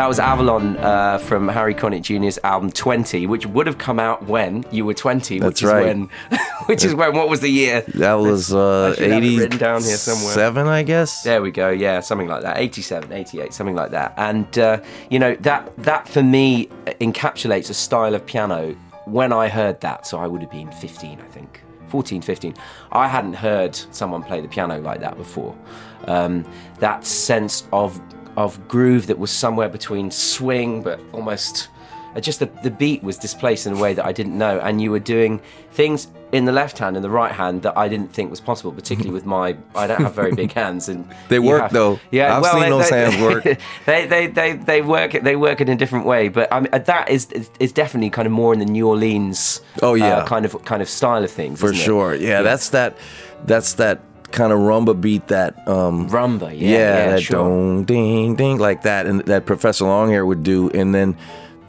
That 0.06 0.10
was 0.10 0.20
Avalon 0.20 0.76
uh, 0.76 1.18
from 1.18 1.48
Harry 1.48 1.75
Connick 1.75 2.02
Jr.'s 2.02 2.38
album 2.44 2.70
20, 2.70 3.26
which 3.26 3.44
would 3.44 3.66
have 3.66 3.76
come 3.76 3.98
out 3.98 4.22
when 4.26 4.64
you 4.70 4.84
were 4.84 4.94
20. 4.94 5.40
That's 5.40 5.60
which 5.60 5.68
right. 5.68 5.80
Is 5.80 5.84
when, 5.86 6.10
which 6.66 6.84
is 6.84 6.94
when, 6.94 7.12
what 7.12 7.28
was 7.28 7.40
the 7.40 7.48
year? 7.48 7.80
That 7.80 8.14
was 8.14 8.54
uh, 8.54 8.90
I 8.90 8.94
should 8.94 9.10
have 9.10 9.25
it 9.25 9.26
87, 9.26 9.58
down 9.58 9.82
here 9.82 9.96
somewhere. 9.96 10.68
I 10.68 10.84
guess. 10.84 11.25
There 11.25 11.42
we 11.42 11.50
go. 11.50 11.70
Yeah, 11.70 11.98
something 11.98 12.28
like 12.28 12.42
that. 12.42 12.58
87, 12.58 13.10
88, 13.10 13.52
something 13.52 13.75
like 13.75 13.90
that. 13.90 14.14
And 14.16 14.56
uh, 14.56 14.80
you 15.10 15.18
know 15.18 15.34
that 15.40 15.76
that 15.78 16.08
for 16.08 16.22
me 16.22 16.66
encapsulates 17.00 17.68
a 17.68 17.75
style 17.75 18.14
of 18.14 18.25
piano. 18.25 18.76
When 19.06 19.32
I 19.32 19.48
heard 19.48 19.80
that, 19.80 20.06
so 20.06 20.18
I 20.18 20.28
would 20.28 20.40
have 20.40 20.52
been 20.52 20.70
15, 20.70 21.20
I 21.20 21.25
think. 21.25 21.62
14, 21.88 22.22
15. 22.22 22.54
I 22.92 23.08
hadn't 23.08 23.34
heard 23.34 23.75
someone 23.90 24.22
play 24.22 24.40
the 24.40 24.48
piano 24.48 24.78
like 24.78 25.00
that 25.00 25.16
before. 25.16 25.56
Um, 26.04 26.44
that 26.78 27.04
sense 27.04 27.66
of 27.72 28.00
of 28.37 28.69
groove 28.69 29.07
that 29.07 29.19
was 29.19 29.31
somewhere 29.31 29.69
between 29.69 30.11
swing, 30.11 30.83
but 30.83 31.00
almost 31.12 31.69
uh, 32.14 32.21
just 32.21 32.38
the, 32.40 32.47
the 32.62 32.71
beat 32.71 33.02
was 33.02 33.16
displaced 33.19 33.66
in 33.66 33.75
a 33.75 33.78
way 33.81 33.95
that 33.95 34.05
I 34.07 34.12
didn't 34.12 34.37
know, 34.38 34.59
and 34.61 34.81
you 34.81 34.90
were 34.90 34.99
doing 35.00 35.40
things 35.73 36.09
in 36.33 36.45
the 36.45 36.52
left 36.52 36.76
hand 36.78 36.97
and 36.97 37.05
the 37.05 37.11
right 37.11 37.31
hand 37.31 37.62
that 37.62 37.76
I 37.78 37.88
didn't 37.88 38.12
think 38.12 38.31
was 38.31 38.40
possible, 38.40 38.73
particularly 38.73 39.12
with 39.14 39.25
my 39.26 39.57
I 39.75 39.87
don't 39.87 40.00
have 40.02 40.14
very 40.14 40.35
big 40.35 40.52
hands, 40.62 40.88
and 40.88 41.09
They 41.28 41.38
work, 41.38 41.62
have- 41.62 41.73
though. 41.73 42.00
Yeah, 42.11 42.37
I've 42.37 42.43
well, 42.43 42.52
seen 42.55 42.62
they- 42.62 42.69
those 42.71 42.90
they- 42.90 43.00
hands 43.05 43.23
work. 43.23 43.45
they, 43.87 44.07
they 44.07 44.26
they 44.26 44.52
they 44.55 44.83
work 44.83 45.12
they 45.12 45.37
work 45.37 45.61
in 45.61 45.69
a 45.69 45.76
different 45.76 46.05
way, 46.05 46.28
but 46.28 46.52
I 46.52 46.61
mean 46.61 46.71
that 46.73 47.09
is 47.11 47.28
is 47.61 47.73
definitely 47.73 48.11
kind 48.11 48.26
of 48.26 48.33
more 48.33 48.52
in 48.52 48.59
the 48.59 48.66
New 48.66 48.88
Orleans 48.88 49.61
Oh, 49.83 49.95
yeah. 49.95 50.16
uh, 50.19 50.26
kind 50.26 50.45
of 50.45 50.64
kind 50.64 50.83
of 50.83 50.88
style 50.88 51.23
of 51.23 51.31
things 51.31 51.61
for 51.61 51.66
isn't 51.66 51.78
it? 51.81 51.85
sure. 51.85 52.14
Yeah, 52.14 52.43
that's 52.43 52.71
that. 52.71 52.97
That's 53.45 53.75
that 53.75 54.00
kind 54.37 54.52
of 54.52 54.61
rumba 54.61 54.95
beat 55.00 55.26
that. 55.28 55.66
um 55.66 56.09
rumba 56.09 56.50
yeah 56.52 56.69
Yeah, 56.69 56.78
yeah, 56.78 57.11
that 57.12 57.23
sure. 57.23 57.37
dong 57.38 57.85
ding 57.85 58.37
ding 58.37 58.59
like 58.59 58.83
that, 58.83 59.07
and 59.07 59.21
that 59.26 59.47
Professor 59.47 59.85
Longhair 59.87 60.25
would 60.26 60.43
do. 60.45 60.71
And 60.71 60.95
then 60.95 61.16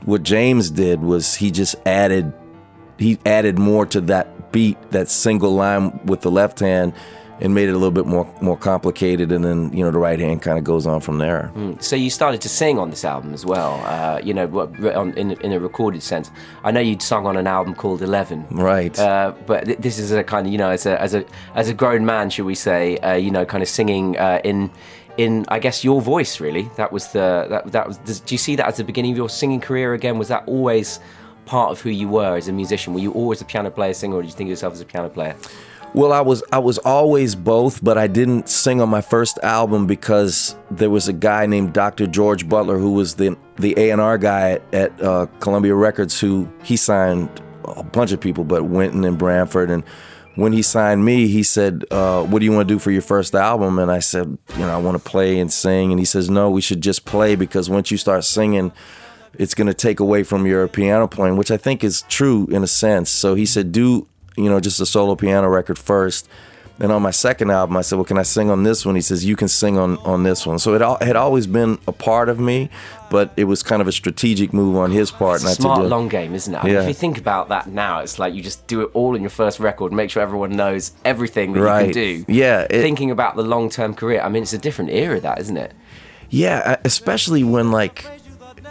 what 0.06 0.22
James 0.24 0.70
did 0.70 1.02
was 1.02 1.34
he 1.36 1.50
just 1.50 1.76
added 1.86 2.32
he 3.00 3.18
added 3.26 3.58
more 3.58 3.86
to 3.88 4.02
that 4.02 4.52
beat, 4.52 4.78
that 4.92 5.08
single 5.10 5.54
line 5.56 6.00
with 6.06 6.22
the 6.22 6.32
left 6.32 6.60
hand, 6.60 6.94
and 7.40 7.54
made 7.54 7.70
it 7.70 7.74
a 7.74 7.78
little 7.78 7.92
bit 7.92 8.06
more 8.06 8.28
more 8.42 8.58
complicated. 8.58 9.32
And 9.32 9.44
then 9.44 9.72
you 9.74 9.84
know 9.84 9.92
the 9.92 10.00
right 10.00 10.20
hand 10.20 10.42
kind 10.42 10.58
of 10.58 10.64
goes 10.64 10.86
on 10.88 11.02
from 11.02 11.18
there. 11.18 11.52
So 11.80 11.96
you 11.96 12.10
started 12.10 12.42
to 12.42 12.50
sing 12.50 12.80
on 12.80 12.90
this 12.90 13.06
album 13.06 13.34
as 13.34 13.46
well, 13.46 13.82
uh, 13.86 14.20
you 14.24 14.34
know, 14.34 14.48
on, 14.96 15.14
in, 15.14 15.32
in 15.42 15.52
a 15.54 15.60
recorded 15.60 16.02
sense. 16.04 16.32
I 16.64 16.72
know 16.72 16.80
you'd 16.80 17.02
sung 17.02 17.26
on 17.26 17.38
an 17.38 17.48
album 17.48 17.76
called 17.76 18.02
Eleven, 18.02 18.46
Right. 18.50 18.98
Uh, 18.98 19.34
but 19.46 19.66
th- 19.66 19.78
this 19.80 20.00
is 20.00 20.12
a 20.12 20.24
kind 20.24 20.48
of, 20.48 20.52
you 20.52 20.58
know, 20.58 20.70
as 20.70 20.86
a 20.86 21.00
as 21.02 21.14
a 21.14 21.26
as 21.56 21.70
a 21.70 21.74
grown 21.74 22.06
man, 22.06 22.30
should 22.30 22.46
we 22.46 22.56
say, 22.56 22.98
uh, 22.98 23.14
you 23.14 23.32
know, 23.32 23.46
kind 23.46 23.62
of 23.62 23.70
singing 23.70 24.18
uh, 24.18 24.40
in 24.44 24.70
in 25.18 25.46
I 25.48 25.60
guess 25.60 25.84
your 25.84 26.02
voice. 26.02 26.40
Really, 26.40 26.70
that 26.78 26.92
was 26.92 27.12
the 27.12 27.46
that 27.50 27.72
that 27.72 27.88
was. 27.88 27.98
Do 27.98 28.34
you 28.34 28.38
see 28.40 28.56
that 28.56 28.68
as 28.68 28.78
the 28.78 28.84
beginning 28.84 29.12
of 29.12 29.18
your 29.18 29.30
singing 29.30 29.62
career 29.62 29.94
again? 29.94 30.18
Was 30.18 30.28
that 30.30 30.44
always 30.48 31.00
part 31.46 31.72
of 31.72 31.80
who 31.82 31.90
you 31.90 32.08
were 32.10 32.36
as 32.36 32.48
a 32.48 32.52
musician? 32.54 32.94
Were 32.94 33.00
you 33.00 33.12
always 33.14 33.42
a 33.42 33.46
piano 33.46 33.72
player, 33.72 33.94
singer, 33.94 34.16
or 34.18 34.22
did 34.22 34.28
you 34.30 34.36
think 34.36 34.48
of 34.48 34.52
yourself 34.52 34.74
as 34.74 34.82
a 34.82 34.86
piano 34.86 35.10
player? 35.10 35.36
Well, 35.98 36.14
I 36.14 36.22
was 36.22 36.44
I 36.52 36.60
was 36.60 36.78
always 36.78 37.34
both, 37.34 37.84
but 37.84 37.98
I 37.98 38.06
didn't 38.06 38.50
sing 38.50 38.82
on 38.82 38.88
my 38.88 39.02
first 39.02 39.40
album 39.42 39.88
because 39.88 40.56
there 40.70 40.92
was 40.92 41.08
a 41.08 41.14
guy 41.14 41.48
named 41.48 41.74
Dr. 41.74 42.06
George 42.06 42.48
Butler 42.48 42.78
who 42.78 42.92
was 42.92 43.16
the 43.16 43.36
the 43.56 43.74
A 43.78 43.90
and 43.90 44.00
R 44.00 44.20
guy 44.20 44.60
at 44.74 45.02
uh, 45.02 45.26
Columbia 45.40 45.74
Records 45.74 46.20
who 46.20 46.48
he 46.62 46.78
signed 46.78 47.42
a 47.64 47.82
bunch 47.82 48.12
of 48.12 48.22
people, 48.22 48.44
but 48.44 48.66
Wynton 48.66 49.06
and 49.06 49.18
Branford. 49.18 49.72
And 49.72 49.84
when 50.36 50.54
he 50.54 50.62
signed 50.62 51.04
me, 51.04 51.30
he 51.30 51.42
said, 51.42 51.84
uh, 51.90 52.22
"What 52.26 52.42
do 52.42 52.46
you 52.46 52.52
want 52.52 52.68
to 52.68 52.76
do 52.76 52.78
for 52.78 52.92
your 52.92 53.02
first 53.02 53.34
album?" 53.34 53.80
And 53.80 53.90
I 53.90 53.98
said, 53.98 54.38
"You 54.54 54.60
know, 54.60 54.76
I 54.76 54.78
want 54.78 55.04
to 55.04 55.10
play 55.10 55.40
and 55.40 55.52
sing." 55.52 55.90
And 55.92 55.98
he 55.98 56.06
says, 56.06 56.30
"No, 56.30 56.52
we 56.52 56.62
should 56.62 56.82
just 56.82 57.06
play 57.06 57.34
because 57.34 57.72
once 57.72 57.90
you 57.90 57.98
start 57.98 58.24
singing." 58.24 58.72
it's 59.40 59.54
going 59.54 59.68
to 59.68 59.74
take 59.74 60.00
away 60.00 60.24
from 60.24 60.48
your 60.48 60.68
piano 60.68 61.08
playing, 61.08 61.38
which 61.38 61.52
I 61.52 61.58
think 61.58 61.84
is 61.84 62.02
true 62.10 62.48
in 62.48 62.64
a 62.64 62.68
sense. 62.68 63.12
So 63.12 63.36
he 63.36 63.46
said, 63.46 63.72
do, 63.72 64.08
you 64.38 64.50
know, 64.50 64.60
just 64.60 64.80
a 64.80 64.86
solo 64.86 65.16
piano 65.16 65.48
record 65.50 65.78
first. 65.78 66.28
And 66.80 66.92
on 66.92 67.02
my 67.02 67.10
second 67.10 67.50
album, 67.50 67.76
I 67.76 67.82
said, 67.82 67.96
well, 67.96 68.06
can 68.06 68.20
I 68.20 68.22
sing 68.24 68.52
on 68.52 68.62
this 68.62 68.86
one? 68.86 68.94
He 68.94 69.02
says, 69.02 69.26
you 69.26 69.36
can 69.36 69.48
sing 69.48 69.80
on, 69.80 69.98
on 70.00 70.22
this 70.22 70.46
one. 70.46 70.60
So 70.60 70.76
it 70.76 70.82
all, 70.84 71.00
had 71.02 71.16
always 71.16 71.48
been 71.48 71.80
a 71.88 71.92
part 71.92 72.30
of 72.30 72.40
me, 72.40 72.70
but 73.10 73.32
it 73.36 73.46
was 73.46 73.64
kind 73.64 73.82
of 73.82 73.88
a 73.88 73.92
strategic 73.92 74.54
move 74.54 74.78
on 74.78 74.92
his 74.92 75.10
part. 75.10 75.42
It's 75.42 75.54
a 75.54 75.56
smart 75.56 75.80
to 75.80 75.84
do. 75.86 75.90
long 75.90 76.08
game, 76.08 76.36
isn't 76.36 76.54
it? 76.54 76.58
I 76.60 76.64
mean, 76.64 76.74
Yeah. 76.76 76.82
if 76.84 76.88
you 76.88 76.94
think 76.94 77.18
about 77.18 77.50
that 77.50 77.66
now, 77.66 78.02
it's 78.02 78.20
like 78.20 78.36
you 78.36 78.44
just 78.44 78.68
do 78.68 78.82
it 78.82 78.92
all 78.94 79.16
in 79.16 79.24
your 79.24 79.32
first 79.32 79.60
record, 79.60 79.92
make 79.92 80.12
sure 80.12 80.22
everyone 80.22 80.52
knows 80.52 80.92
everything 81.04 81.54
that 81.54 81.62
you 81.62 81.86
can 81.86 81.94
do. 81.94 82.26
Yeah, 82.28 82.68
it- 82.70 82.84
Thinking 82.84 83.10
about 83.10 83.36
the 83.38 83.42
long 83.44 83.72
term 83.72 83.96
career, 83.96 84.22
I 84.22 84.30
mean, 84.30 84.44
it's 84.44 84.54
a 84.54 84.60
different 84.60 84.92
era, 84.92 85.20
that, 85.20 85.40
isn't 85.40 85.58
it? 85.58 85.74
Yeah, 86.30 86.76
especially 86.86 87.44
when 87.44 87.72
like, 87.72 88.06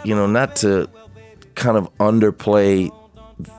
you 0.05 0.15
know, 0.15 0.27
not 0.27 0.55
to 0.57 0.87
kind 1.55 1.75
of 1.75 1.89
underplay 1.97 2.89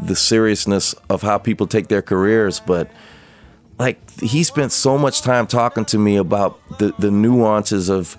the 0.01 0.17
seriousness 0.17 0.95
of 1.09 1.23
how 1.23 1.39
people 1.39 1.67
take 1.67 1.89
their 1.89 2.03
careers, 2.03 2.61
but 2.61 2.91
like 3.79 4.21
he 4.21 4.43
spent 4.43 4.73
so 4.73 4.99
much 4.99 5.23
time 5.23 5.47
talking 5.47 5.85
to 5.87 5.99
me 5.99 6.17
about 6.17 6.59
the 6.79 6.93
the 6.99 7.11
nuances 7.11 7.89
of 7.89 8.17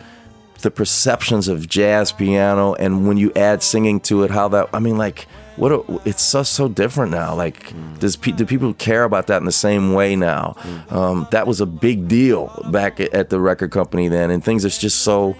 the 0.61 0.71
perceptions 0.71 1.47
of 1.47 1.69
jazz 1.69 2.11
piano 2.11 2.73
and 2.75 3.07
when 3.07 3.15
you 3.15 3.31
add 3.33 3.63
singing 3.63 3.99
to 3.99 4.23
it 4.23 4.31
how 4.31 4.47
that 4.49 4.69
I 4.73 4.79
mean 4.79 4.97
like 4.97 5.25
what 5.55 5.71
a, 5.71 6.01
it's 6.05 6.23
so 6.23 6.43
so 6.43 6.69
different 6.69 7.11
now. 7.11 7.35
Like 7.35 7.73
does 7.99 8.15
pe- 8.15 8.31
do 8.31 8.45
people 8.45 8.73
care 8.73 9.03
about 9.03 9.27
that 9.27 9.37
in 9.37 9.45
the 9.45 9.51
same 9.51 9.93
way 9.93 10.15
now? 10.15 10.55
Um, 10.89 11.27
that 11.31 11.47
was 11.47 11.59
a 11.59 11.65
big 11.65 12.07
deal 12.07 12.47
back 12.71 12.99
at, 13.01 13.13
at 13.13 13.29
the 13.29 13.39
record 13.39 13.71
company 13.71 14.07
then 14.07 14.31
and 14.31 14.43
things 14.43 14.63
are 14.65 14.69
just 14.69 15.01
so 15.01 15.35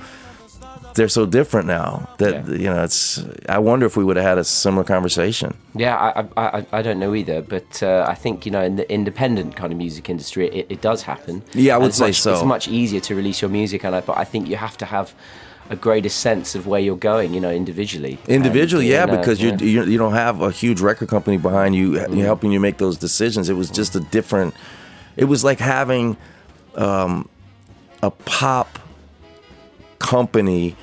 they're 0.96 1.08
so 1.08 1.26
different 1.26 1.68
now 1.68 2.10
that 2.18 2.48
Yeah. 2.48 2.56
you 2.56 2.70
know 2.70 2.84
it's 2.84 3.24
I 3.48 3.60
wonder 3.60 3.86
if 3.86 3.96
we 3.96 4.04
would 4.04 4.18
have 4.18 4.26
had 4.26 4.38
a 4.38 4.44
similar 4.44 4.84
conversation 4.84 5.56
Yeah, 5.76 5.96
I, 5.96 6.26
I, 6.38 6.66
I, 6.72 6.82
don't 6.82 7.00
know 7.00 7.14
either, 7.16 7.42
but 7.42 7.82
uh, 7.84 8.06
I 8.08 8.16
think 8.16 8.46
you 8.46 8.52
know 8.52 8.64
in 8.64 8.76
the 8.76 8.92
independent 8.92 9.56
kind 9.56 9.72
of 9.72 9.78
music 9.78 10.10
industry, 10.10 10.48
it, 10.48 10.66
it 10.70 10.82
does 10.82 11.04
happen. 11.04 11.44
Yeah, 11.54 11.76
I 11.76 11.78
would 11.78 11.94
say 11.94 12.08
much, 12.08 12.22
so. 12.22 12.34
It's 12.34 12.44
much 12.44 12.68
easier 12.68 13.00
to 13.02 13.16
release 13.16 13.42
your 13.42 13.50
music, 13.50 13.86
and 13.86 13.96
I, 13.96 14.02
but 14.02 14.18
I 14.18 14.26
think 14.26 14.50
you 14.50 14.58
have 14.58 14.78
to 14.78 14.86
have 14.86 15.14
a 15.70 15.76
greater 15.76 16.10
sense 16.10 16.56
of 16.56 16.66
where 16.66 16.80
you're 16.80 16.98
going, 16.98 17.34
you 17.34 17.40
know, 17.40 17.52
individually. 17.52 18.18
Individually, 18.28 18.86
And, 18.86 18.94
yeah, 18.94 19.06
you 19.06 19.12
know, 19.12 19.18
because 19.18 19.42
yeah. 19.42 19.58
you 19.60 19.68
you 19.68 19.84
you 19.92 19.98
don't 19.98 20.14
have 20.14 20.42
a 20.42 20.52
huge 20.52 20.82
record 20.82 21.10
company 21.10 21.38
behind 21.38 21.76
you 21.76 22.00
you 22.10 22.24
helping 22.26 22.52
you 22.52 22.60
make 22.60 22.78
those 22.78 22.98
decisions. 22.98 23.50
It 23.50 23.56
was 23.56 23.70
just 23.70 23.96
a 23.96 24.00
different. 24.00 24.54
It 25.16 25.26
was 25.26 25.44
like 25.44 25.60
having 25.60 26.18
um, 26.76 27.30
a 28.02 28.10
pop 28.10 28.80
company, 30.00 30.76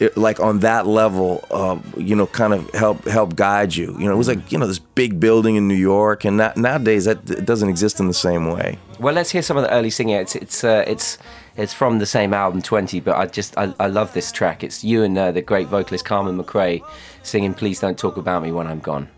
it, 0.00 0.16
like 0.16 0.40
on 0.40 0.60
that 0.60 0.86
level, 0.86 1.44
uh, 1.50 1.78
you 1.96 2.16
know, 2.16 2.26
kind 2.26 2.52
of 2.52 2.70
help 2.72 3.04
help 3.04 3.36
guide 3.36 3.74
you. 3.74 3.96
You 3.98 4.06
know, 4.06 4.12
it 4.12 4.16
was 4.16 4.28
like 4.28 4.50
you 4.50 4.58
know 4.58 4.66
this 4.66 4.78
big 4.78 5.20
building 5.20 5.56
in 5.56 5.68
New 5.68 5.74
York, 5.74 6.24
and 6.24 6.36
not, 6.36 6.56
nowadays 6.56 7.04
that 7.04 7.30
it 7.30 7.44
doesn't 7.44 7.68
exist 7.68 8.00
in 8.00 8.08
the 8.08 8.14
same 8.14 8.50
way. 8.50 8.78
Well, 8.98 9.14
let's 9.14 9.30
hear 9.30 9.42
some 9.42 9.56
of 9.56 9.62
the 9.62 9.70
early 9.70 9.90
singing. 9.90 10.16
It's 10.16 10.34
it's 10.34 10.64
uh, 10.64 10.84
it's 10.86 11.18
it's 11.56 11.72
from 11.72 11.98
the 11.98 12.06
same 12.06 12.34
album, 12.34 12.60
Twenty. 12.62 13.00
But 13.00 13.16
I 13.16 13.26
just 13.26 13.56
I, 13.56 13.72
I 13.78 13.86
love 13.86 14.12
this 14.14 14.32
track. 14.32 14.64
It's 14.64 14.82
you 14.82 15.02
and 15.02 15.16
uh, 15.16 15.32
the 15.32 15.42
great 15.42 15.68
vocalist 15.68 16.04
Carmen 16.04 16.36
McRae 16.42 16.82
singing 17.22 17.54
"Please 17.54 17.80
Don't 17.80 17.98
Talk 17.98 18.16
About 18.16 18.42
Me 18.42 18.52
When 18.52 18.66
I'm 18.66 18.80
Gone." 18.80 19.08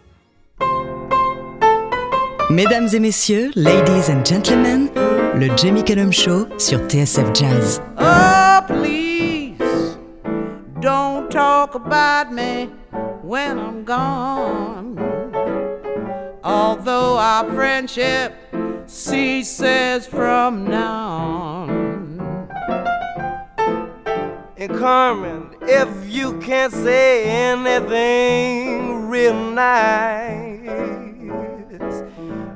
Mesdames 2.48 2.94
et 2.94 3.00
messieurs, 3.00 3.50
ladies 3.56 4.08
and 4.08 4.24
gentlemen, 4.24 4.88
le 5.34 5.56
Jamie 5.56 5.82
Cullum 5.82 6.12
Show 6.12 6.46
sur 6.58 6.78
TSF 6.86 7.34
Jazz. 7.34 7.80
Oh, 7.98 8.60
please 8.68 9.05
don't 10.86 11.28
talk 11.32 11.74
about 11.74 12.32
me 12.32 12.66
when 13.20 13.58
I'm 13.58 13.82
gone. 13.82 14.96
Although 16.44 17.18
our 17.18 17.44
friendship 17.54 18.32
ceases 18.86 20.06
from 20.06 20.64
now 20.70 21.08
on. 21.08 22.48
And 24.56 24.78
Carmen, 24.78 25.56
if 25.62 25.88
you 26.08 26.38
can't 26.38 26.72
say 26.72 27.24
anything 27.24 29.08
real 29.08 29.34
nice, 29.34 30.70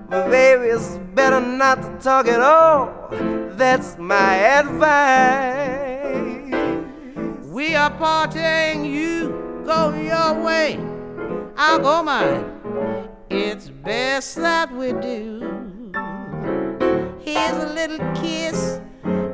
but 0.08 0.30
baby, 0.30 0.66
it's 0.66 1.00
better 1.16 1.40
not 1.40 1.82
to 1.82 1.98
talk 1.98 2.28
at 2.28 2.40
all. 2.40 3.08
That's 3.56 3.98
my 3.98 4.36
advice. 4.36 5.59
We 7.60 7.74
are 7.74 7.90
parting, 7.90 8.86
you 8.86 9.62
go 9.66 9.92
your 9.92 10.42
way, 10.42 10.80
I'll 11.58 11.78
go 11.78 12.02
mine. 12.02 12.58
It's 13.28 13.68
best 13.68 14.36
that 14.36 14.72
we 14.74 14.92
do. 14.92 15.92
Here's 17.20 17.58
a 17.62 17.70
little 17.74 17.98
kiss. 18.14 18.80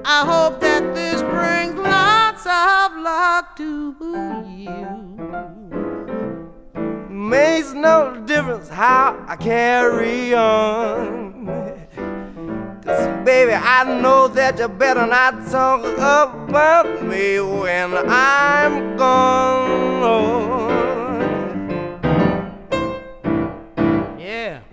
I 0.04 0.24
hope 0.26 0.60
that 0.60 0.92
this 0.92 1.22
brings 1.22 1.76
lots 1.76 2.44
of 2.46 2.96
luck 3.00 3.54
to 3.58 3.94
you. 4.58 4.74
Makes 7.08 7.74
no 7.74 8.24
difference 8.26 8.68
how 8.68 9.24
I 9.28 9.36
carry 9.36 10.34
on. 10.34 11.75
Cause 12.86 13.24
baby, 13.24 13.52
I 13.52 14.00
know 14.00 14.28
that 14.28 14.60
you 14.60 14.68
better 14.68 15.06
not 15.06 15.50
talk 15.50 15.84
about 15.84 17.02
me 17.02 17.40
when 17.40 17.92
I'm 17.96 18.96
gone. 18.96 20.02
Oh. 20.04 20.70
Yeah. 24.18 24.60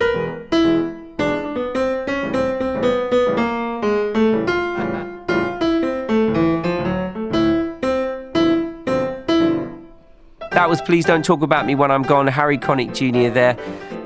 That 10.52 10.68
was 10.68 10.80
Please 10.80 11.04
Don't 11.04 11.24
Talk 11.24 11.42
About 11.42 11.66
Me 11.66 11.74
When 11.74 11.90
I'm 11.90 12.04
Gone. 12.04 12.28
Harry 12.28 12.58
Connick 12.58 12.94
Jr. 12.94 13.34
there, 13.34 13.56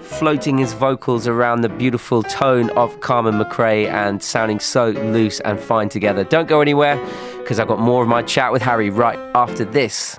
floating 0.09 0.59
his 0.59 0.73
vocals 0.73 1.29
around 1.29 1.61
the 1.61 1.69
beautiful 1.69 2.23
tone 2.23 2.71
of 2.71 2.99
Carmen 3.01 3.35
McRae 3.35 3.87
and 3.87 4.23
sounding 4.23 4.59
so 4.59 4.91
loose 4.91 5.41
and 5.41 5.61
fine 5.61 5.89
together. 5.89 6.25
Don't 6.25 6.49
go 6.49 6.61
anywhere 6.61 6.97
because 7.39 7.61
I've 7.61 7.69
got 7.69 7.79
more 7.79 8.03
of 8.03 8.09
my 8.09 8.23
chat 8.23 8.51
with 8.51 8.63
Harry 8.63 8.91
right 8.91 9.19
after 9.35 9.65
this. 9.65 10.19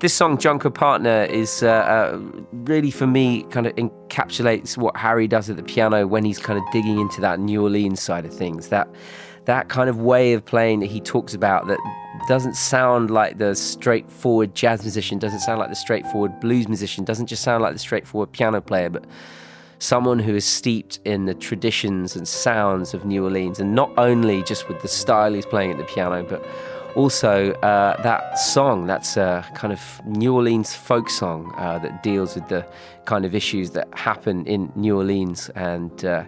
this 0.00 0.12
song 0.12 0.36
junko 0.36 0.68
partner 0.68 1.22
is 1.26 1.62
uh, 1.62 1.68
uh, 1.68 2.18
really 2.50 2.90
for 2.90 3.06
me 3.06 3.44
kind 3.50 3.68
of 3.68 3.76
encapsulates 3.76 4.76
what 4.76 4.96
harry 4.96 5.28
does 5.28 5.48
at 5.48 5.56
the 5.56 5.62
piano 5.62 6.08
when 6.08 6.24
he's 6.24 6.40
kind 6.40 6.58
of 6.58 6.64
digging 6.72 6.98
into 6.98 7.20
that 7.20 7.38
new 7.38 7.62
orleans 7.62 8.02
side 8.02 8.26
of 8.26 8.34
things 8.34 8.66
that 8.66 8.88
that 9.44 9.68
kind 9.68 9.90
of 9.90 9.98
way 9.98 10.32
of 10.32 10.44
playing 10.44 10.80
that 10.80 10.86
he 10.86 11.00
talks 11.00 11.34
about 11.34 11.66
that 11.66 11.78
doesn't 12.28 12.54
sound 12.54 13.10
like 13.10 13.38
the 13.38 13.54
straightforward 13.54 14.54
jazz 14.54 14.82
musician 14.82 15.18
doesn't 15.18 15.40
sound 15.40 15.58
like 15.58 15.68
the 15.68 15.76
straightforward 15.76 16.38
blues 16.40 16.68
musician 16.68 17.04
doesn't 17.04 17.26
just 17.26 17.42
sound 17.42 17.62
like 17.62 17.72
the 17.72 17.78
straightforward 17.78 18.30
piano 18.32 18.60
player 18.60 18.88
but 18.88 19.04
someone 19.78 20.20
who 20.20 20.36
is 20.36 20.44
steeped 20.44 21.00
in 21.04 21.24
the 21.24 21.34
traditions 21.34 22.14
and 22.14 22.28
sounds 22.28 22.94
of 22.94 23.04
new 23.04 23.24
orleans 23.24 23.58
and 23.58 23.74
not 23.74 23.90
only 23.98 24.42
just 24.44 24.68
with 24.68 24.80
the 24.82 24.88
style 24.88 25.32
he's 25.32 25.46
playing 25.46 25.72
at 25.72 25.78
the 25.78 25.84
piano 25.84 26.22
but 26.22 26.44
also 26.94 27.52
uh, 27.62 28.00
that 28.02 28.38
song 28.38 28.86
that's 28.86 29.16
a 29.16 29.44
kind 29.54 29.72
of 29.72 30.00
new 30.06 30.32
orleans 30.34 30.76
folk 30.76 31.10
song 31.10 31.52
uh, 31.56 31.78
that 31.78 32.02
deals 32.02 32.36
with 32.36 32.46
the 32.48 32.64
kind 33.06 33.24
of 33.24 33.34
issues 33.34 33.70
that 33.70 33.88
happen 33.94 34.46
in 34.46 34.70
new 34.76 34.96
orleans 34.96 35.48
and 35.56 36.04
uh, 36.04 36.22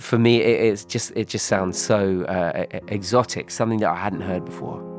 for 0.00 0.18
me 0.18 0.40
it, 0.40 0.72
it's 0.72 0.84
just 0.84 1.12
it 1.14 1.28
just 1.28 1.46
sounds 1.46 1.80
so 1.80 2.24
uh, 2.24 2.66
exotic 2.88 3.50
something 3.50 3.78
that 3.80 3.90
i 3.90 3.96
hadn't 3.96 4.22
heard 4.22 4.44
before 4.44 4.89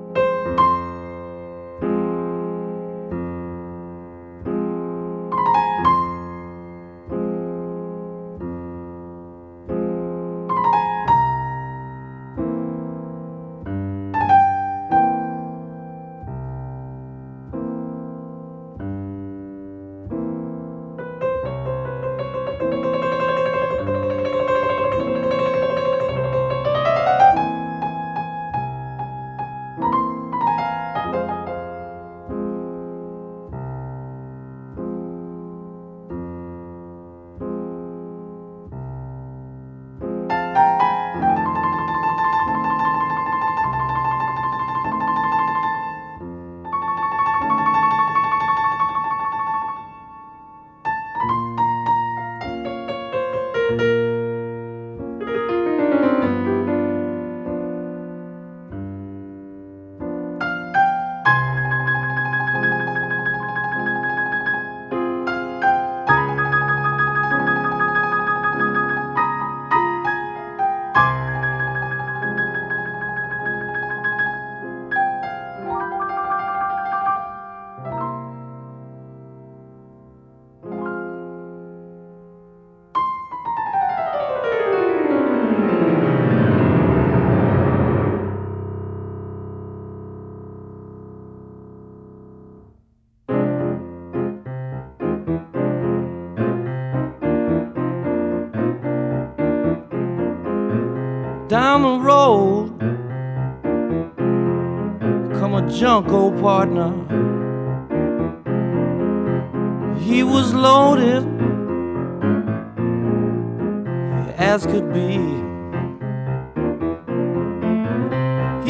down 101.52 101.82
the 101.82 102.00
road 102.00 102.80
come 105.38 105.54
a 105.54 105.70
junko 105.70 106.32
partner. 106.40 106.94
He 110.00 110.24
was 110.24 110.54
loaded 110.54 111.28
as 114.38 114.66
could 114.66 114.94
be. 114.94 115.18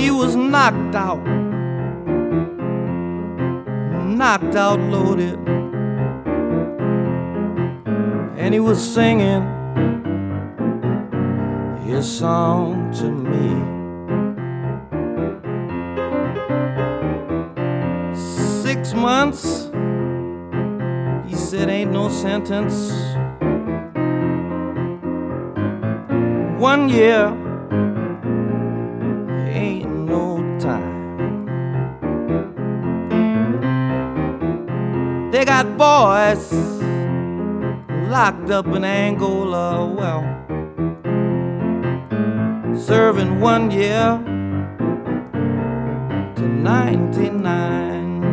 He 0.02 0.10
was 0.10 0.36
knocked 0.36 0.96
out, 0.96 1.24
knocked 4.08 4.56
out 4.56 4.80
loaded, 4.80 5.38
and 8.40 8.56
he 8.56 8.60
was 8.60 8.80
singing 8.82 9.61
his 11.92 12.20
song 12.20 12.90
to 12.94 13.12
me. 13.12 13.50
Six 18.64 18.94
months, 18.94 19.70
he 21.28 21.36
said, 21.36 21.70
ain't 21.70 21.92
no 21.92 22.08
sentence. 22.08 22.92
One 26.62 26.88
year, 26.88 27.28
ain't 29.50 29.90
no 29.90 30.38
time. 30.60 31.02
They 35.32 35.44
got 35.44 35.78
boys 35.78 36.54
locked 38.10 38.50
up 38.50 38.68
in 38.68 38.86
Angola. 38.86 39.86
Well, 39.86 40.31
serving 42.82 43.40
one 43.40 43.70
year 43.70 44.20
to 46.36 46.42
99. 46.42 48.24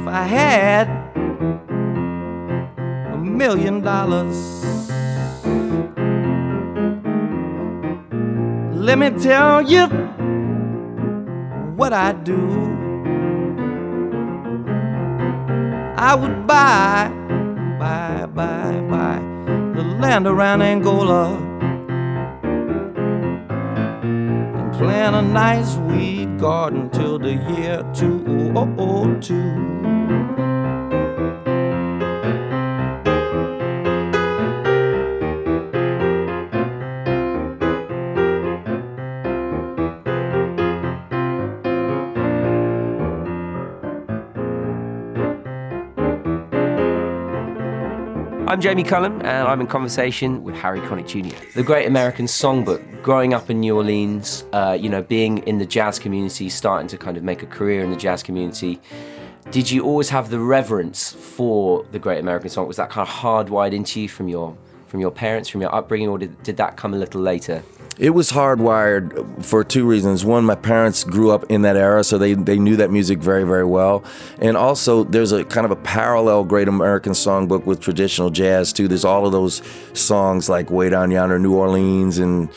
If 0.00 0.08
I 0.08 0.22
had 0.22 0.88
a 3.12 3.18
million 3.18 3.82
dollars, 3.82 4.64
let 8.72 8.98
me 8.98 9.10
tell 9.10 9.60
you 9.60 9.86
what 11.76 11.92
I'd 11.92 12.24
do. 12.24 12.40
I 15.96 16.14
would 16.14 16.46
buy, 16.46 17.10
buy, 17.78 18.26
buy, 18.26 18.80
buy 18.88 19.23
land 20.04 20.26
around 20.26 20.60
Angola 20.60 21.34
and 24.58 24.72
plant 24.74 25.16
a 25.16 25.22
nice 25.22 25.76
weed 25.76 26.38
garden 26.38 26.90
till 26.90 27.18
the 27.18 27.32
year 27.56 27.82
2002. 27.94 29.83
I'm 48.54 48.60
Jamie 48.60 48.84
Cullum, 48.84 49.20
and 49.22 49.48
I'm 49.48 49.60
in 49.60 49.66
conversation 49.66 50.44
with 50.44 50.54
Harry 50.54 50.78
Connick 50.82 51.08
Jr. 51.08 51.36
The 51.56 51.64
Great 51.64 51.88
American 51.88 52.26
Songbook. 52.26 53.02
Growing 53.02 53.34
up 53.34 53.50
in 53.50 53.58
New 53.58 53.74
Orleans, 53.74 54.44
uh, 54.52 54.78
you 54.80 54.88
know, 54.88 55.02
being 55.02 55.38
in 55.38 55.58
the 55.58 55.66
jazz 55.66 55.98
community, 55.98 56.48
starting 56.48 56.86
to 56.86 56.96
kind 56.96 57.16
of 57.16 57.24
make 57.24 57.42
a 57.42 57.46
career 57.46 57.82
in 57.82 57.90
the 57.90 57.96
jazz 57.96 58.22
community, 58.22 58.80
did 59.50 59.68
you 59.68 59.82
always 59.82 60.08
have 60.08 60.30
the 60.30 60.38
reverence 60.38 61.12
for 61.14 61.84
the 61.90 61.98
Great 61.98 62.20
American 62.20 62.48
Song? 62.48 62.68
Was 62.68 62.76
that 62.76 62.90
kind 62.90 63.08
of 63.08 63.12
hardwired 63.12 63.72
into 63.72 64.00
you 64.00 64.08
from 64.08 64.28
your 64.28 64.56
from 64.86 65.00
your 65.00 65.10
parents, 65.10 65.48
from 65.48 65.60
your 65.60 65.74
upbringing, 65.74 66.08
or 66.08 66.16
did, 66.16 66.40
did 66.44 66.56
that 66.58 66.76
come 66.76 66.94
a 66.94 66.96
little 66.96 67.20
later? 67.20 67.60
It 67.96 68.10
was 68.10 68.30
hardwired 68.30 69.44
for 69.44 69.62
two 69.62 69.86
reasons. 69.86 70.24
One, 70.24 70.44
my 70.44 70.56
parents 70.56 71.04
grew 71.04 71.30
up 71.30 71.44
in 71.48 71.62
that 71.62 71.76
era, 71.76 72.02
so 72.02 72.18
they, 72.18 72.34
they 72.34 72.58
knew 72.58 72.76
that 72.76 72.90
music 72.90 73.20
very, 73.20 73.44
very 73.44 73.64
well. 73.64 74.02
And 74.40 74.56
also, 74.56 75.04
there's 75.04 75.30
a 75.30 75.44
kind 75.44 75.64
of 75.64 75.70
a 75.70 75.76
parallel 75.76 76.44
Great 76.44 76.66
American 76.66 77.12
Songbook 77.12 77.66
with 77.66 77.80
traditional 77.80 78.30
jazz, 78.30 78.72
too. 78.72 78.88
There's 78.88 79.04
all 79.04 79.26
of 79.26 79.32
those 79.32 79.62
songs 79.92 80.48
like 80.48 80.70
Way 80.70 80.90
Down 80.90 81.12
Yonder, 81.12 81.38
New 81.38 81.54
Orleans, 81.54 82.18
and, 82.18 82.48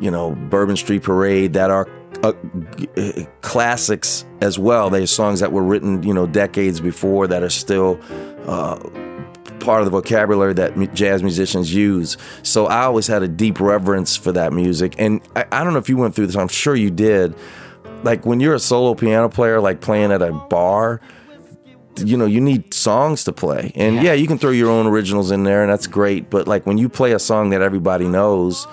you 0.00 0.10
know, 0.10 0.36
Bourbon 0.36 0.76
Street 0.76 1.02
Parade 1.02 1.54
that 1.54 1.70
are 1.70 1.88
uh, 2.22 2.32
classics 3.40 4.24
as 4.40 4.56
well. 4.56 4.88
They're 4.88 5.06
songs 5.06 5.40
that 5.40 5.50
were 5.50 5.64
written, 5.64 6.04
you 6.04 6.14
know, 6.14 6.26
decades 6.26 6.80
before 6.80 7.26
that 7.26 7.42
are 7.42 7.50
still. 7.50 8.00
Uh, 8.46 8.78
part 9.64 9.80
of 9.80 9.86
the 9.86 9.90
vocabulary 9.90 10.52
that 10.54 10.94
jazz 10.94 11.22
musicians 11.22 11.74
use. 11.74 12.16
So 12.42 12.66
I 12.66 12.82
always 12.82 13.06
had 13.06 13.22
a 13.22 13.28
deep 13.28 13.60
reverence 13.60 14.16
for 14.16 14.30
that 14.32 14.52
music. 14.52 14.94
And 14.98 15.20
I, 15.34 15.46
I, 15.50 15.64
don't 15.64 15.72
know 15.72 15.78
if 15.78 15.88
you 15.88 15.96
went 15.96 16.14
through 16.14 16.26
this, 16.26 16.36
I'm 16.36 16.48
sure 16.48 16.76
you 16.76 16.90
did. 16.90 17.34
Like 18.02 18.26
when 18.26 18.40
you're 18.40 18.54
a 18.54 18.60
solo 18.60 18.94
piano 18.94 19.28
player, 19.28 19.60
like 19.60 19.80
playing 19.80 20.12
at 20.12 20.20
a 20.20 20.32
bar, 20.32 21.00
you 21.96 22.16
know, 22.16 22.26
you 22.26 22.40
need 22.40 22.74
songs 22.74 23.24
to 23.24 23.32
play. 23.32 23.72
And 23.74 23.96
yeah. 23.96 24.02
yeah, 24.02 24.12
you 24.12 24.26
can 24.26 24.38
throw 24.38 24.50
your 24.50 24.70
own 24.70 24.86
originals 24.86 25.30
in 25.30 25.44
there, 25.44 25.62
and 25.62 25.70
that's 25.70 25.86
great. 25.86 26.28
But 26.28 26.46
like 26.46 26.66
when 26.66 26.76
you 26.76 26.88
play 26.88 27.12
a 27.12 27.18
song 27.18 27.50
that 27.50 27.62
everybody 27.62 28.06
knows, 28.06 28.66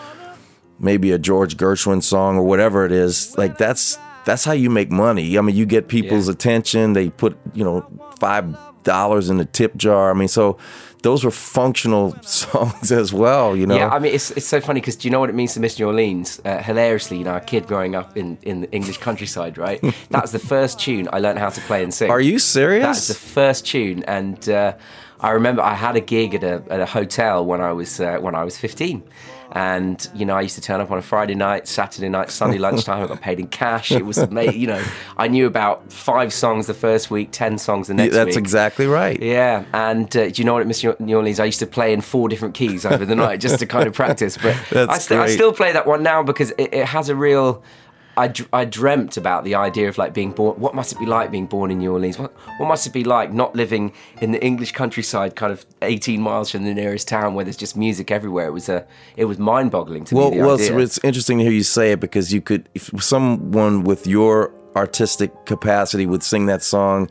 maybe 0.80 1.12
a 1.12 1.20
George 1.20 1.56
Gershwin 1.56 2.04
song 2.04 2.38
or 2.38 2.44
whatever 2.44 2.86
it 2.86 2.92
is, 2.92 3.38
like 3.38 3.58
that's 3.58 3.98
that's 4.26 4.44
how 4.44 4.54
you 4.54 4.70
make 4.70 4.92
money. 4.92 5.38
I 5.38 5.42
mean, 5.42 5.56
you 5.56 5.66
get 5.66 5.88
people's 5.88 6.28
yeah. 6.28 6.34
attention. 6.34 6.94
They 6.94 7.10
put, 7.10 7.38
you 7.54 7.64
know, 7.64 7.86
five 8.20 8.56
dollars 8.84 9.30
in 9.30 9.38
the 9.38 9.46
tip 9.46 9.76
jar. 9.76 10.12
I 10.12 10.14
mean, 10.14 10.28
so 10.28 10.58
those 11.02 11.24
were 11.24 11.32
functional 11.32 12.16
songs 12.22 12.92
as 12.92 13.14
well, 13.14 13.56
you 13.56 13.66
know. 13.66 13.76
Yeah, 13.76 13.90
I 13.90 14.00
mean, 14.00 14.14
it's, 14.14 14.32
it's 14.32 14.46
so 14.46 14.62
funny 14.62 14.80
because 14.80 14.96
do 14.96 15.08
you 15.08 15.12
know 15.12 15.20
what 15.20 15.30
it 15.30 15.36
means 15.36 15.54
to 15.56 15.60
miss 15.60 15.80
New 15.80 15.88
Orleans? 15.88 16.42
Uh, 16.46 16.62
hilariously, 16.62 17.18
you 17.18 17.24
know, 17.24 17.36
a 17.36 17.42
kid 17.42 17.68
growing 17.68 17.96
up 17.96 18.18
in, 18.18 18.38
in 18.44 18.62
the 18.62 18.72
English 18.72 18.98
countryside, 18.98 19.58
right? 19.58 19.82
that 20.10 20.22
was 20.22 20.32
the 20.32 20.40
first 20.40 20.80
tune 20.80 21.08
I 21.12 21.20
learned 21.20 21.40
how 21.40 21.50
to 21.50 21.62
play 21.62 21.84
and 21.84 21.94
sing. 21.94 22.12
Are 22.12 22.22
you 22.22 22.40
serious? 22.40 22.84
That's 22.84 23.08
the 23.08 23.14
first 23.14 23.66
tune, 23.66 24.04
and 24.04 24.48
uh, 24.50 24.76
I 25.20 25.32
remember 25.32 25.62
I 25.62 25.76
had 25.76 25.96
a 25.96 26.02
gig 26.02 26.36
at 26.36 26.44
a, 26.44 26.64
at 26.70 26.80
a 26.80 26.86
hotel 26.86 27.46
when 27.46 27.62
I 27.62 27.72
was 27.74 28.00
uh, 28.00 28.18
when 28.20 28.36
I 28.36 28.44
was 28.44 28.58
fifteen 28.58 29.04
and 29.54 30.10
you 30.14 30.26
know, 30.26 30.36
I 30.36 30.42
used 30.42 30.56
to 30.56 30.62
turn 30.62 30.80
up 30.80 30.92
on 30.92 30.98
a 30.98 31.02
Friday 31.02 31.36
night, 31.36 31.68
Saturday 31.68 32.10
night, 32.10 32.32
Sunday 32.32 32.58
lunchtime. 32.60 33.04
I 33.04 33.08
got 33.08 33.22
paid 33.22 33.40
in 33.40 33.48
cash. 33.48 33.92
It 33.92 34.06
was 34.06 34.18
amazing. 34.18 34.62
You 34.62 34.68
know, 34.68 34.84
I 35.18 35.28
knew 35.28 35.46
about 35.46 35.92
five 35.92 36.34
songs 36.34 36.68
the 36.68 36.74
first 36.74 37.12
week, 37.12 37.30
ten 37.32 37.58
songs 37.58 37.88
the 37.88 37.94
next 37.94 38.14
That's 38.14 38.28
week. 38.28 38.36
That's 38.36 38.38
exactly 38.38 38.88
right. 38.88 39.22
Yeah, 39.22 39.66
and 39.74 40.16
uh, 40.16 40.30
do 40.30 40.42
you 40.42 40.46
know 40.46 40.54
what 40.54 40.62
at 40.62 40.68
Miss 40.68 40.84
New 40.84 41.16
Orleans? 41.16 41.40
I 41.40 41.46
used 41.46 41.60
to 41.60 41.68
play 41.68 41.94
in 41.94 42.02
four 42.02 42.30
different 42.30 42.54
keys 42.54 42.86
over 42.86 43.06
the 43.06 43.16
night 43.16 43.40
just 43.42 43.60
to 43.60 43.66
kind 43.66 43.88
of 43.88 43.94
practice. 43.94 44.38
But 44.38 44.56
I, 44.90 44.98
st- 44.98 45.20
I, 45.20 45.28
still 45.30 45.54
play 45.54 45.74
that 45.74 45.86
one 45.86 46.04
now 46.04 46.24
because 46.24 46.52
it, 46.52 46.74
it 46.74 46.86
has 46.86 47.10
a 47.10 47.16
real 47.16 47.64
I, 48.18 48.34
I 48.52 48.66
dreamt 48.66 49.18
about 49.18 49.44
the 49.44 49.56
idea 49.56 49.88
of 49.88 49.98
like 49.98 50.14
being 50.14 50.32
born. 50.32 50.60
What 50.60 50.76
must 50.76 50.92
it 50.92 51.00
be 51.00 51.06
like 51.06 51.32
being 51.32 51.48
born 51.48 51.72
in 51.72 51.80
New 51.80 51.92
Orleans? 51.92 52.20
What, 52.20 52.34
what 52.58 52.68
must 52.68 52.86
it 52.86 52.94
be 52.94 53.04
like 53.04 53.32
not 53.32 53.56
living 53.56 53.94
in 54.20 54.32
the 54.32 54.44
English 54.44 54.74
countryside, 54.74 55.36
kind 55.36 55.52
of 55.52 55.66
18 55.82 56.22
miles 56.22 56.52
from 56.52 56.64
the 56.64 56.74
nearest 56.74 57.08
town 57.08 57.34
where 57.34 57.46
there's 57.46 57.58
just 57.58 57.78
music 57.78 58.12
everywhere? 58.12 58.48
It 58.48 58.52
was 58.52 58.70
a, 58.70 58.86
it 59.16 59.26
was 59.26 59.40
mind-boggling 59.40 60.06
to 60.06 60.16
well, 60.16 60.32
me. 60.32 60.40
Well, 60.40 60.58
so 60.58 60.78
it's 60.78 61.04
interesting 61.04 61.38
to 61.38 61.44
hear 61.44 61.54
you 61.54 61.64
say 61.64 61.94
it 61.94 62.00
because 62.00 62.34
you 62.34 62.42
could, 62.42 62.68
if 62.74 62.92
someone 63.02 63.84
with 63.84 64.06
your 64.06 64.54
artistic 64.76 65.46
capacity 65.46 66.06
would 66.06 66.24
sing 66.24 66.46
that 66.48 66.64
song 66.64 67.10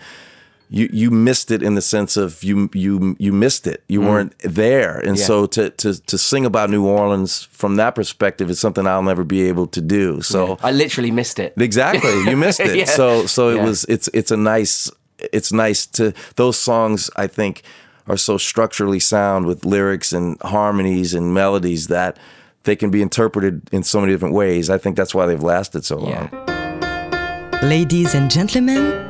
you 0.73 0.89
you 0.93 1.11
missed 1.11 1.51
it 1.51 1.63
in 1.65 1.75
the 1.75 1.83
sense 1.83 2.17
of 2.17 2.45
you 2.45 2.71
you 2.73 3.17
you 3.19 3.33
missed 3.33 3.67
it. 3.67 3.83
You 3.89 4.01
mm. 4.01 4.09
weren't 4.09 4.39
there, 4.39 4.99
and 5.01 5.19
yeah. 5.19 5.25
so 5.25 5.47
to, 5.47 5.71
to 5.71 6.01
to 6.01 6.17
sing 6.17 6.47
about 6.47 6.71
New 6.71 6.87
Orleans 6.87 7.43
from 7.51 7.75
that 7.77 7.97
perspective 7.97 8.49
is 8.49 8.61
something 8.61 8.87
I'll 8.87 9.03
never 9.03 9.25
be 9.25 9.43
able 9.43 9.67
to 9.67 9.81
do. 9.81 10.23
So 10.23 10.51
yeah. 10.51 10.57
I 10.63 10.71
literally 10.71 11.11
missed 11.11 11.41
it. 11.41 11.55
Exactly, 11.57 12.31
you 12.31 12.37
missed 12.37 12.61
it. 12.61 12.77
yeah. 12.77 12.85
So 12.85 13.27
so 13.27 13.51
it 13.51 13.61
was 13.61 13.85
it's 13.89 14.09
it's 14.15 14.31
a 14.31 14.37
nice 14.37 14.89
it's 15.33 15.53
nice 15.53 15.87
to 15.87 16.15
those 16.37 16.57
songs. 16.57 17.11
I 17.17 17.27
think 17.27 17.63
are 18.07 18.17
so 18.17 18.39
structurally 18.39 19.01
sound 19.01 19.47
with 19.47 19.65
lyrics 19.65 20.13
and 20.13 20.41
harmonies 20.43 21.15
and 21.15 21.35
melodies 21.35 21.89
that 21.89 22.17
they 22.63 22.77
can 22.77 22.91
be 22.91 23.03
interpreted 23.03 23.69
in 23.73 23.83
so 23.83 24.01
many 24.01 24.13
different 24.13 24.35
ways. 24.35 24.71
I 24.71 24.79
think 24.79 24.97
that's 24.97 25.15
why 25.15 25.27
they've 25.27 25.43
lasted 25.43 25.85
so 25.85 25.97
long. 25.97 26.31
Ladies 27.63 28.15
and 28.15 28.31
gentlemen. 28.31 29.10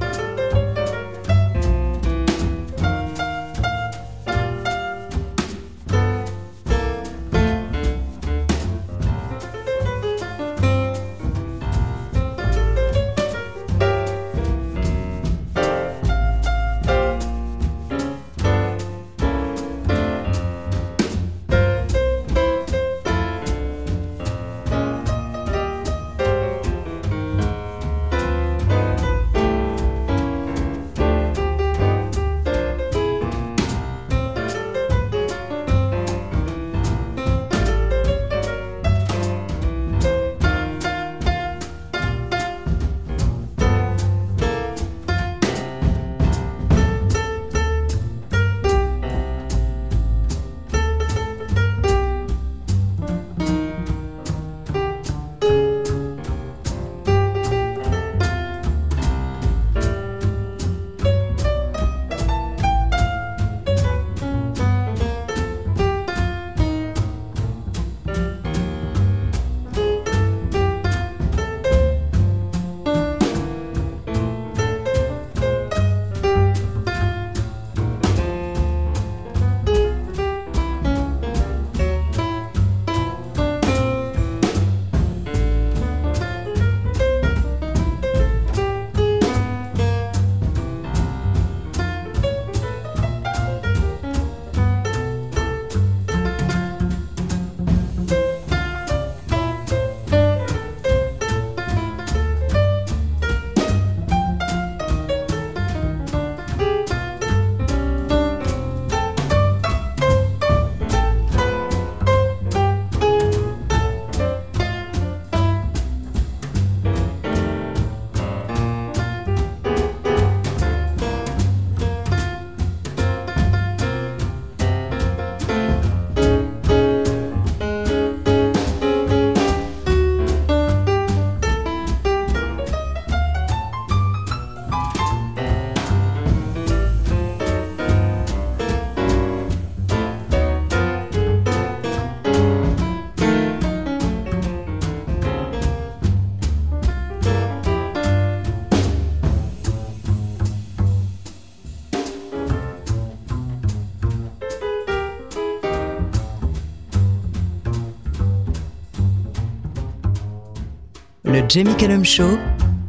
Jamie 161.53 161.75
Cullum 161.75 162.05
Show 162.05 162.37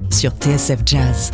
sur 0.08 0.30
TSF 0.38 0.82
Jazz. 0.86 1.32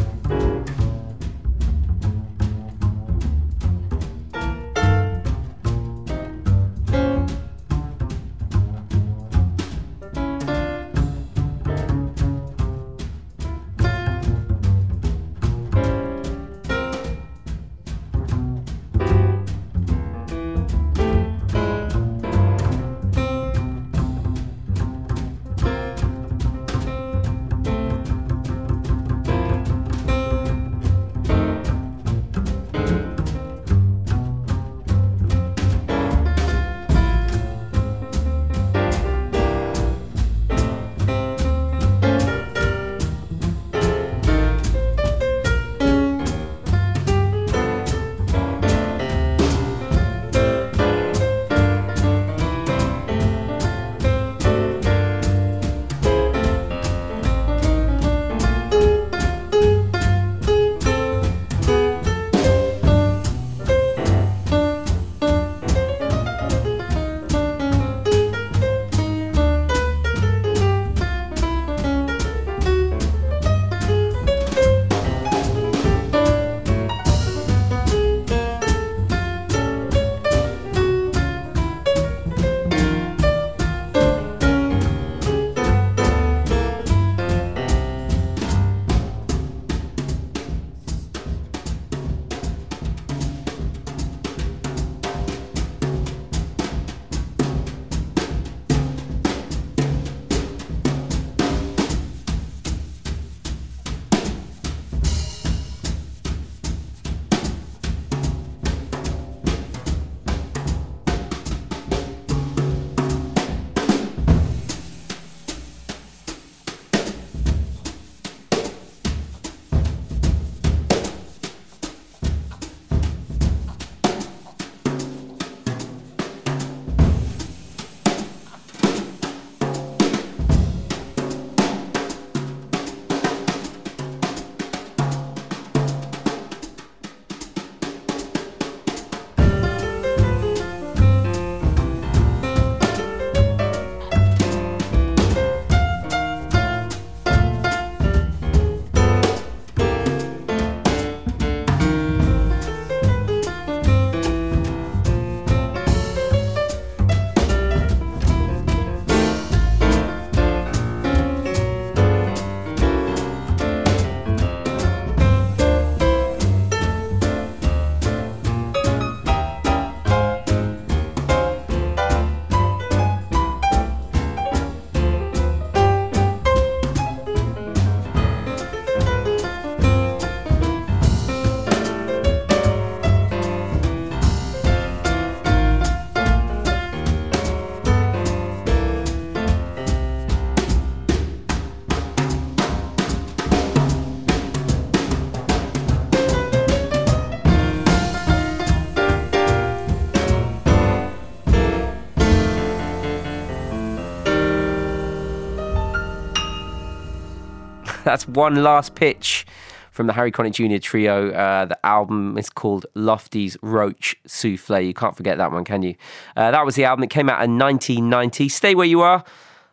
That's 208.08 208.26
one 208.26 208.62
last 208.62 208.94
pitch 208.94 209.44
from 209.90 210.06
the 210.06 210.14
Harry 210.14 210.32
Connick 210.32 210.52
Jr. 210.52 210.78
trio. 210.78 211.30
Uh, 211.30 211.66
the 211.66 211.78
album 211.84 212.38
is 212.38 212.48
called 212.48 212.86
Lofty's 212.94 213.58
Roach 213.60 214.16
Souffle. 214.26 214.80
You 214.80 214.94
can't 214.94 215.14
forget 215.14 215.36
that 215.36 215.52
one, 215.52 215.62
can 215.62 215.82
you? 215.82 215.94
Uh, 216.34 216.50
that 216.50 216.64
was 216.64 216.74
the 216.74 216.86
album 216.86 217.02
that 217.02 217.10
came 217.10 217.28
out 217.28 217.44
in 217.44 217.58
1990. 217.58 218.48
Stay 218.48 218.74
where 218.74 218.86
you 218.86 219.02
are. 219.02 219.22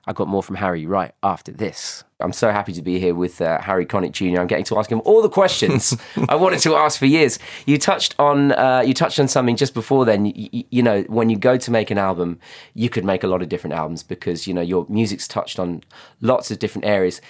I've 0.06 0.16
got 0.16 0.28
more 0.28 0.44
from 0.44 0.58
Harry 0.58 0.86
right 0.86 1.14
after 1.24 1.54
this. 1.54 2.04
I'm 2.20 2.34
so 2.34 2.52
happy 2.52 2.74
to 2.74 2.82
be 2.82 3.00
here 3.00 3.16
with 3.16 3.40
uh, 3.40 3.62
Harry 3.62 3.86
Connick 3.86 4.12
Jr. 4.12 4.42
I'm 4.42 4.48
getting 4.48 4.66
to 4.66 4.78
ask 4.78 4.92
him 4.92 5.02
all 5.06 5.22
the 5.22 5.30
questions 5.30 5.98
I 6.30 6.36
wanted 6.36 6.60
to 6.60 6.76
ask 6.76 7.00
for 7.00 7.06
years. 7.06 7.40
You 7.66 7.78
touched 7.78 8.16
on 8.20 8.52
uh, 8.52 8.84
you 8.86 8.94
touched 8.94 9.18
on 9.18 9.30
something 9.30 9.56
just 9.56 9.74
before 9.74 10.04
then. 10.04 10.26
You, 10.26 10.66
you, 10.70 10.84
know, 10.84 11.04
when 11.04 11.30
you 11.30 11.38
go 11.38 11.56
to 11.56 11.72
make 11.72 11.90
an 11.90 11.98
album, 11.98 12.40
you 12.74 12.90
could 12.90 13.06
make 13.06 13.24
a 13.24 13.28
lot 13.28 13.42
of 13.42 13.48
different 13.48 13.76
albums 13.76 14.04
because 14.04 14.46
you 14.46 14.54
know 14.54 14.62
your 14.62 14.86
music's 14.90 15.28
touched 15.28 15.58
on 15.58 15.84
lots 16.20 16.52
of 16.52 16.60
different 16.60 16.86
areas 16.86 17.22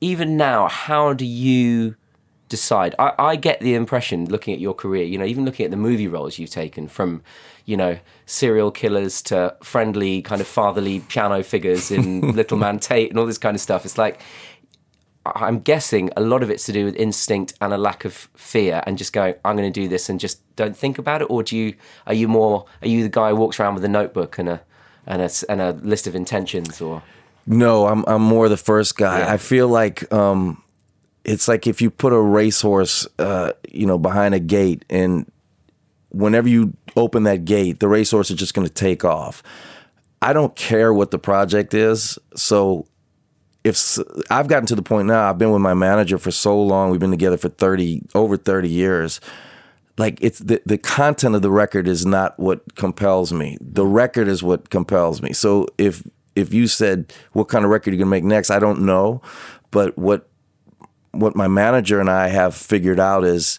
even 0.00 0.36
now, 0.36 0.68
how 0.68 1.12
do 1.12 1.26
you 1.26 1.96
decide? 2.48 2.94
I, 2.98 3.12
I 3.18 3.36
get 3.36 3.60
the 3.60 3.74
impression 3.74 4.26
looking 4.26 4.54
at 4.54 4.60
your 4.60 4.74
career, 4.74 5.04
you 5.04 5.18
know, 5.18 5.24
even 5.24 5.44
looking 5.44 5.64
at 5.64 5.70
the 5.70 5.76
movie 5.76 6.08
roles 6.08 6.38
you've 6.38 6.50
taken 6.50 6.88
from, 6.88 7.22
you 7.64 7.76
know, 7.76 7.98
serial 8.26 8.70
killers 8.70 9.22
to 9.22 9.56
friendly 9.62 10.22
kind 10.22 10.40
of 10.40 10.46
fatherly 10.46 11.00
piano 11.00 11.42
figures 11.42 11.90
in 11.90 12.20
Little 12.36 12.58
Man 12.58 12.78
Tate 12.78 13.10
and 13.10 13.18
all 13.18 13.26
this 13.26 13.38
kind 13.38 13.54
of 13.54 13.60
stuff. 13.60 13.84
It's 13.84 13.98
like 13.98 14.20
I'm 15.26 15.60
guessing 15.60 16.10
a 16.16 16.20
lot 16.20 16.42
of 16.42 16.50
it's 16.50 16.66
to 16.66 16.72
do 16.72 16.84
with 16.84 16.96
instinct 16.96 17.54
and 17.60 17.72
a 17.72 17.78
lack 17.78 18.04
of 18.04 18.28
fear 18.36 18.82
and 18.86 18.98
just 18.98 19.12
going, 19.14 19.34
I'm 19.44 19.56
going 19.56 19.70
to 19.70 19.80
do 19.80 19.88
this 19.88 20.10
and 20.10 20.20
just 20.20 20.42
don't 20.54 20.76
think 20.76 20.98
about 20.98 21.22
it. 21.22 21.30
Or 21.30 21.42
do 21.42 21.56
you, 21.56 21.74
are 22.06 22.12
you 22.12 22.28
more, 22.28 22.66
are 22.82 22.88
you 22.88 23.02
the 23.02 23.08
guy 23.08 23.30
who 23.30 23.36
walks 23.36 23.58
around 23.58 23.74
with 23.74 23.84
a 23.84 23.88
notebook 23.88 24.38
and 24.38 24.48
a, 24.50 24.60
and 25.06 25.22
a, 25.22 25.30
and 25.48 25.62
a 25.62 25.72
list 25.72 26.06
of 26.06 26.14
intentions 26.14 26.80
or? 26.80 27.02
No, 27.46 27.86
I'm 27.86 28.04
I'm 28.06 28.22
more 28.22 28.48
the 28.48 28.56
first 28.56 28.96
guy. 28.96 29.20
Yeah. 29.20 29.32
I 29.32 29.36
feel 29.36 29.68
like 29.68 30.10
um, 30.12 30.62
it's 31.24 31.48
like 31.48 31.66
if 31.66 31.82
you 31.82 31.90
put 31.90 32.12
a 32.12 32.20
racehorse, 32.20 33.06
uh, 33.18 33.52
you 33.70 33.86
know, 33.86 33.98
behind 33.98 34.34
a 34.34 34.40
gate, 34.40 34.84
and 34.88 35.30
whenever 36.10 36.48
you 36.48 36.74
open 36.96 37.24
that 37.24 37.44
gate, 37.44 37.80
the 37.80 37.88
racehorse 37.88 38.30
is 38.30 38.36
just 38.36 38.54
going 38.54 38.66
to 38.66 38.72
take 38.72 39.04
off. 39.04 39.42
I 40.22 40.32
don't 40.32 40.56
care 40.56 40.94
what 40.94 41.10
the 41.10 41.18
project 41.18 41.74
is. 41.74 42.18
So 42.34 42.86
if 43.62 43.98
I've 44.30 44.48
gotten 44.48 44.66
to 44.66 44.74
the 44.74 44.82
point 44.82 45.06
now, 45.06 45.28
I've 45.28 45.38
been 45.38 45.50
with 45.50 45.62
my 45.62 45.74
manager 45.74 46.18
for 46.18 46.30
so 46.30 46.60
long. 46.60 46.90
We've 46.90 47.00
been 47.00 47.10
together 47.10 47.36
for 47.36 47.48
thirty 47.48 48.02
over 48.14 48.36
thirty 48.36 48.68
years. 48.70 49.20
Like 49.98 50.18
it's 50.20 50.38
the 50.38 50.62
the 50.64 50.78
content 50.78 51.34
of 51.34 51.42
the 51.42 51.50
record 51.50 51.88
is 51.88 52.06
not 52.06 52.38
what 52.38 52.74
compels 52.74 53.32
me. 53.32 53.58
The 53.60 53.86
record 53.86 54.28
is 54.28 54.42
what 54.42 54.70
compels 54.70 55.22
me. 55.22 55.32
So 55.32 55.66
if 55.78 56.02
if 56.36 56.52
you 56.52 56.66
said 56.66 57.12
what 57.32 57.48
kind 57.48 57.64
of 57.64 57.70
record 57.70 57.92
you're 57.92 57.98
gonna 57.98 58.10
make 58.10 58.24
next, 58.24 58.50
I 58.50 58.58
don't 58.58 58.82
know. 58.82 59.22
But 59.70 59.96
what 59.98 60.28
what 61.12 61.36
my 61.36 61.48
manager 61.48 62.00
and 62.00 62.10
I 62.10 62.28
have 62.28 62.54
figured 62.54 62.98
out 62.98 63.24
is 63.24 63.58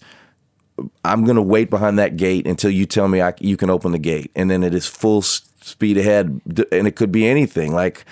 I'm 1.04 1.24
gonna 1.26 1.42
wait 1.42 1.70
behind 1.70 1.98
that 2.00 2.18
gate 2.18 2.48
until 2.48 2.70
you 2.70 2.86
tell 2.86 3.08
me 3.08 3.22
I, 3.22 3.34
you 3.40 3.58
can 3.58 3.70
open 3.70 3.92
the 3.92 4.00
gate, 4.00 4.32
and 4.36 4.50
then 4.50 4.64
it 4.64 4.74
is 4.74 4.86
full 4.86 5.22
speed 5.22 5.98
ahead, 5.98 6.42
and 6.72 6.88
it 6.88 6.96
could 6.96 7.12
be 7.12 7.26
anything 7.26 7.74
like 7.74 8.06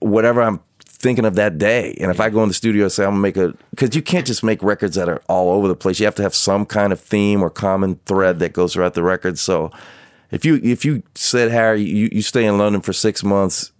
whatever 0.00 0.42
I'm 0.42 0.60
thinking 0.84 1.24
of 1.24 1.36
that 1.36 1.58
day. 1.58 1.96
And 2.00 2.10
if 2.10 2.20
I 2.20 2.28
go 2.28 2.42
in 2.42 2.48
the 2.48 2.54
studio 2.54 2.84
and 2.84 2.92
say 2.92 3.04
I'm 3.04 3.10
gonna 3.10 3.20
make 3.20 3.36
a, 3.36 3.54
because 3.70 3.94
you 3.94 4.02
can't 4.02 4.26
just 4.26 4.42
make 4.42 4.62
records 4.62 4.96
that 4.96 5.08
are 5.08 5.22
all 5.28 5.50
over 5.50 5.68
the 5.68 5.76
place. 5.76 6.00
You 6.00 6.06
have 6.06 6.16
to 6.16 6.22
have 6.22 6.34
some 6.34 6.66
kind 6.66 6.92
of 6.92 7.00
theme 7.00 7.42
or 7.42 7.50
common 7.50 8.00
thread 8.06 8.40
that 8.40 8.52
goes 8.52 8.74
throughout 8.74 8.94
the 8.94 9.02
record. 9.04 9.38
So 9.38 9.70
if 10.30 10.44
you 10.44 10.60
if 10.62 10.84
you 10.84 11.02
said 11.14 11.50
Harry, 11.50 11.82
you, 11.82 12.08
you 12.12 12.22
stay 12.22 12.44
in 12.44 12.58
London 12.58 12.80
for 12.80 12.92
six 12.92 13.24
months 13.24 13.72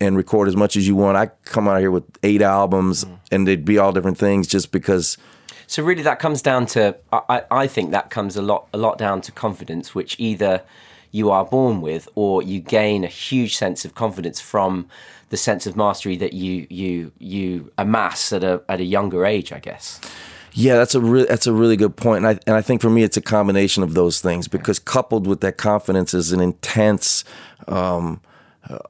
and 0.00 0.16
record 0.16 0.48
as 0.48 0.56
much 0.56 0.76
as 0.76 0.86
you 0.86 0.96
want, 0.96 1.16
I 1.16 1.26
come 1.44 1.68
out 1.68 1.80
here 1.80 1.90
with 1.90 2.04
eight 2.22 2.42
albums 2.42 3.04
mm. 3.04 3.18
and 3.30 3.46
they'd 3.46 3.64
be 3.64 3.78
all 3.78 3.92
different 3.92 4.18
things 4.18 4.46
just 4.46 4.72
because. 4.72 5.16
So 5.66 5.82
really, 5.82 6.02
that 6.02 6.18
comes 6.18 6.42
down 6.42 6.66
to 6.66 6.96
I, 7.12 7.20
I 7.28 7.42
I 7.50 7.66
think 7.66 7.90
that 7.90 8.10
comes 8.10 8.36
a 8.36 8.42
lot 8.42 8.68
a 8.72 8.78
lot 8.78 8.98
down 8.98 9.20
to 9.22 9.32
confidence, 9.32 9.94
which 9.94 10.18
either 10.18 10.62
you 11.10 11.30
are 11.30 11.44
born 11.44 11.80
with 11.80 12.08
or 12.16 12.42
you 12.42 12.60
gain 12.60 13.04
a 13.04 13.08
huge 13.08 13.56
sense 13.56 13.84
of 13.84 13.94
confidence 13.94 14.40
from 14.40 14.88
the 15.30 15.36
sense 15.36 15.66
of 15.66 15.76
mastery 15.76 16.16
that 16.16 16.32
you 16.32 16.66
you 16.70 17.12
you 17.18 17.72
amass 17.78 18.32
at 18.32 18.44
a 18.44 18.62
at 18.68 18.80
a 18.80 18.84
younger 18.84 19.24
age, 19.24 19.52
I 19.52 19.58
guess. 19.58 20.00
Yeah, 20.56 20.76
that's 20.76 20.94
a 20.94 21.00
re- 21.00 21.26
that's 21.28 21.46
a 21.48 21.52
really 21.52 21.76
good 21.76 21.96
point, 21.96 22.24
and 22.24 22.26
I 22.28 22.40
and 22.46 22.54
I 22.56 22.62
think 22.62 22.80
for 22.80 22.88
me 22.88 23.02
it's 23.02 23.16
a 23.16 23.20
combination 23.20 23.82
of 23.82 23.94
those 23.94 24.20
things 24.20 24.46
because 24.46 24.78
coupled 24.78 25.26
with 25.26 25.40
that 25.40 25.56
confidence 25.56 26.14
is 26.14 26.30
an 26.32 26.40
intense 26.40 27.24
um, 27.66 28.20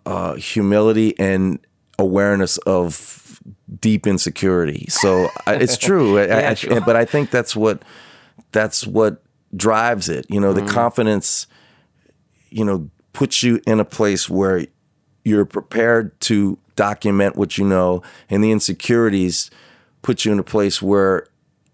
uh, 0.05 0.35
humility 0.35 1.18
and 1.18 1.59
awareness 1.98 2.59
of 2.59 3.40
deep 3.81 4.07
insecurity. 4.07 4.87
So 4.90 5.29
I, 5.46 5.55
it's 5.55 5.79
true, 5.79 6.18
I- 6.18 6.27
Yeah, 6.27 6.50
I- 6.50 6.55
sure. 6.55 6.81
but 6.83 6.96
I 6.96 7.07
think 7.07 7.31
that's 7.31 7.57
what 7.57 7.83
that's 8.53 8.87
what 8.87 9.22
drives 9.57 10.09
it. 10.11 10.27
You 10.29 10.40
know, 10.40 10.53
the 10.53 10.62
confidence, 10.66 11.46
you 12.50 12.64
know, 12.64 12.90
puts 13.14 13.42
you 13.42 13.61
in 13.66 13.81
a 13.81 13.85
place 13.87 14.29
where 14.29 14.66
you're 15.24 15.46
prepared 15.46 16.20
to 16.22 16.59
document 16.77 17.37
what 17.37 17.57
you 17.57 17.64
know, 17.64 18.03
and 18.29 18.44
the 18.44 18.50
insecurities 18.53 19.50
put 20.03 20.27
you 20.27 20.33
in 20.33 20.38
a 20.38 20.44
place 20.44 20.83
where 20.83 21.27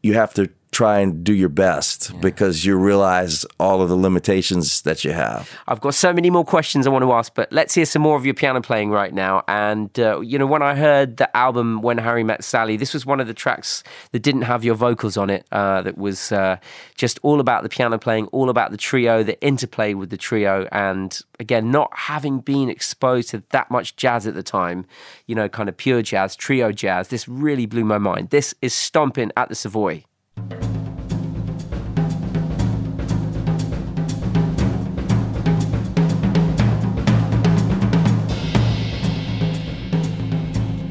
you 0.02 0.14
have 0.14 0.34
to 0.34 0.50
try 0.80 1.00
and 1.00 1.22
do 1.22 1.34
your 1.34 1.50
best 1.50 2.18
because 2.22 2.64
you 2.64 2.74
realize 2.74 3.44
all 3.58 3.82
of 3.82 3.90
the 3.90 3.94
limitations 3.94 4.80
that 4.80 5.04
you 5.04 5.12
have. 5.12 5.50
I've 5.68 5.82
got 5.82 5.94
so 5.94 6.10
many 6.10 6.30
more 6.30 6.42
questions 6.42 6.86
I 6.86 6.90
want 6.90 7.02
to 7.02 7.12
ask, 7.12 7.34
but 7.34 7.52
let's 7.52 7.74
hear 7.74 7.84
some 7.84 8.00
more 8.00 8.16
of 8.16 8.24
your 8.24 8.32
piano 8.32 8.62
playing 8.62 8.88
right 8.88 9.12
now. 9.12 9.42
And, 9.46 9.90
uh, 10.00 10.20
you 10.20 10.38
know, 10.38 10.46
when 10.46 10.62
I 10.62 10.74
heard 10.74 11.18
the 11.18 11.36
album 11.36 11.82
When 11.82 11.98
Harry 11.98 12.24
Met 12.24 12.42
Sally, 12.42 12.78
this 12.78 12.94
was 12.94 13.04
one 13.04 13.20
of 13.20 13.26
the 13.26 13.34
tracks 13.34 13.84
that 14.12 14.20
didn't 14.20 14.42
have 14.52 14.64
your 14.64 14.74
vocals 14.74 15.18
on 15.18 15.28
it, 15.28 15.44
uh, 15.52 15.82
that 15.82 15.98
was 15.98 16.32
uh, 16.32 16.56
just 16.94 17.18
all 17.22 17.40
about 17.40 17.62
the 17.62 17.68
piano 17.68 17.98
playing, 17.98 18.28
all 18.28 18.48
about 18.48 18.70
the 18.70 18.78
trio, 18.78 19.22
the 19.22 19.38
interplay 19.42 19.92
with 19.92 20.08
the 20.08 20.16
trio. 20.16 20.66
And 20.72 21.20
again, 21.38 21.70
not 21.70 21.90
having 21.94 22.40
been 22.40 22.70
exposed 22.70 23.28
to 23.30 23.42
that 23.50 23.70
much 23.70 23.96
jazz 23.96 24.26
at 24.26 24.32
the 24.32 24.42
time, 24.42 24.86
you 25.26 25.34
know, 25.34 25.46
kind 25.46 25.68
of 25.68 25.76
pure 25.76 26.00
jazz, 26.00 26.34
trio 26.36 26.72
jazz, 26.72 27.08
this 27.08 27.28
really 27.28 27.66
blew 27.66 27.84
my 27.84 27.98
mind. 27.98 28.30
This 28.30 28.54
is 28.62 28.72
Stomping 28.72 29.30
at 29.36 29.50
the 29.50 29.54
Savoy. 29.54 30.04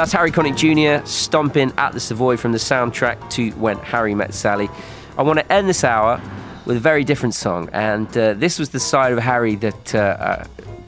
That's 0.00 0.12
Harry 0.12 0.30
Connick 0.30 0.56
Jr. 0.56 1.06
stomping 1.06 1.74
at 1.76 1.92
the 1.92 2.00
Savoy 2.00 2.38
from 2.38 2.52
the 2.52 2.58
soundtrack 2.58 3.28
to 3.32 3.50
When 3.50 3.76
Harry 3.80 4.14
Met 4.14 4.32
Sally. 4.32 4.70
I 5.18 5.22
want 5.22 5.40
to 5.40 5.52
end 5.52 5.68
this 5.68 5.84
hour 5.84 6.18
with 6.64 6.78
a 6.78 6.80
very 6.80 7.04
different 7.04 7.34
song, 7.34 7.68
and 7.74 8.08
uh, 8.16 8.32
this 8.32 8.58
was 8.58 8.70
the 8.70 8.80
side 8.80 9.12
of 9.12 9.18
Harry 9.18 9.56
that 9.56 9.94
uh, 9.94 9.98
uh, 9.98 10.44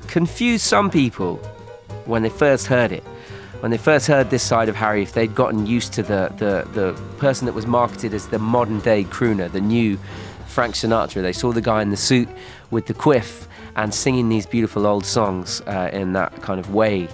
confused 0.06 0.64
some 0.64 0.90
people 0.90 1.36
when 2.06 2.22
they 2.22 2.30
first 2.30 2.68
heard 2.68 2.90
it. 2.90 3.02
When 3.60 3.70
they 3.70 3.76
first 3.76 4.06
heard 4.06 4.30
this 4.30 4.42
side 4.42 4.70
of 4.70 4.76
Harry, 4.76 5.02
if 5.02 5.12
they'd 5.12 5.34
gotten 5.34 5.66
used 5.66 5.92
to 5.92 6.02
the, 6.02 6.32
the, 6.38 6.66
the 6.72 6.98
person 7.18 7.44
that 7.44 7.52
was 7.52 7.66
marketed 7.66 8.14
as 8.14 8.28
the 8.28 8.38
modern 8.38 8.80
day 8.80 9.04
crooner, 9.04 9.52
the 9.52 9.60
new 9.60 9.98
Frank 10.46 10.74
Sinatra, 10.74 11.20
they 11.20 11.34
saw 11.34 11.52
the 11.52 11.60
guy 11.60 11.82
in 11.82 11.90
the 11.90 11.98
suit 11.98 12.30
with 12.70 12.86
the 12.86 12.94
quiff 12.94 13.46
and 13.76 13.92
singing 13.92 14.30
these 14.30 14.46
beautiful 14.46 14.86
old 14.86 15.04
songs 15.04 15.60
uh, 15.66 15.90
in 15.92 16.14
that 16.14 16.40
kind 16.40 16.58
of 16.58 16.72
way. 16.72 17.08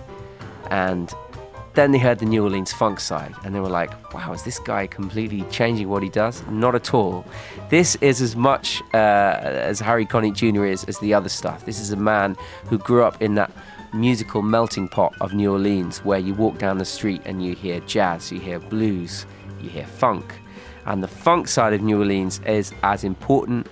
And 0.70 1.12
then 1.74 1.92
they 1.92 1.98
heard 1.98 2.18
the 2.18 2.26
New 2.26 2.42
Orleans 2.42 2.72
funk 2.72 2.98
side 3.00 3.34
and 3.44 3.54
they 3.54 3.60
were 3.60 3.68
like, 3.68 4.12
wow, 4.12 4.32
is 4.32 4.42
this 4.42 4.58
guy 4.58 4.86
completely 4.86 5.42
changing 5.50 5.88
what 5.88 6.02
he 6.02 6.08
does? 6.08 6.42
Not 6.48 6.74
at 6.74 6.92
all. 6.92 7.24
This 7.70 7.96
is 8.00 8.20
as 8.20 8.34
much 8.34 8.82
uh, 8.94 8.96
as 8.96 9.80
Harry 9.80 10.06
Connick 10.06 10.34
Jr. 10.34 10.64
is 10.64 10.84
as 10.84 10.98
the 10.98 11.14
other 11.14 11.28
stuff. 11.28 11.66
This 11.66 11.80
is 11.80 11.92
a 11.92 11.96
man 11.96 12.36
who 12.64 12.78
grew 12.78 13.04
up 13.04 13.20
in 13.22 13.34
that 13.36 13.52
musical 13.92 14.42
melting 14.42 14.88
pot 14.88 15.14
of 15.20 15.34
New 15.34 15.52
Orleans 15.52 16.04
where 16.04 16.18
you 16.18 16.34
walk 16.34 16.58
down 16.58 16.78
the 16.78 16.84
street 16.84 17.22
and 17.24 17.44
you 17.44 17.54
hear 17.54 17.80
jazz, 17.80 18.30
you 18.32 18.40
hear 18.40 18.58
blues, 18.58 19.26
you 19.60 19.70
hear 19.70 19.86
funk. 19.86 20.34
And 20.86 21.02
the 21.02 21.08
funk 21.08 21.48
side 21.48 21.72
of 21.72 21.82
New 21.82 21.98
Orleans 21.98 22.40
is 22.46 22.72
as 22.82 23.04
important 23.04 23.66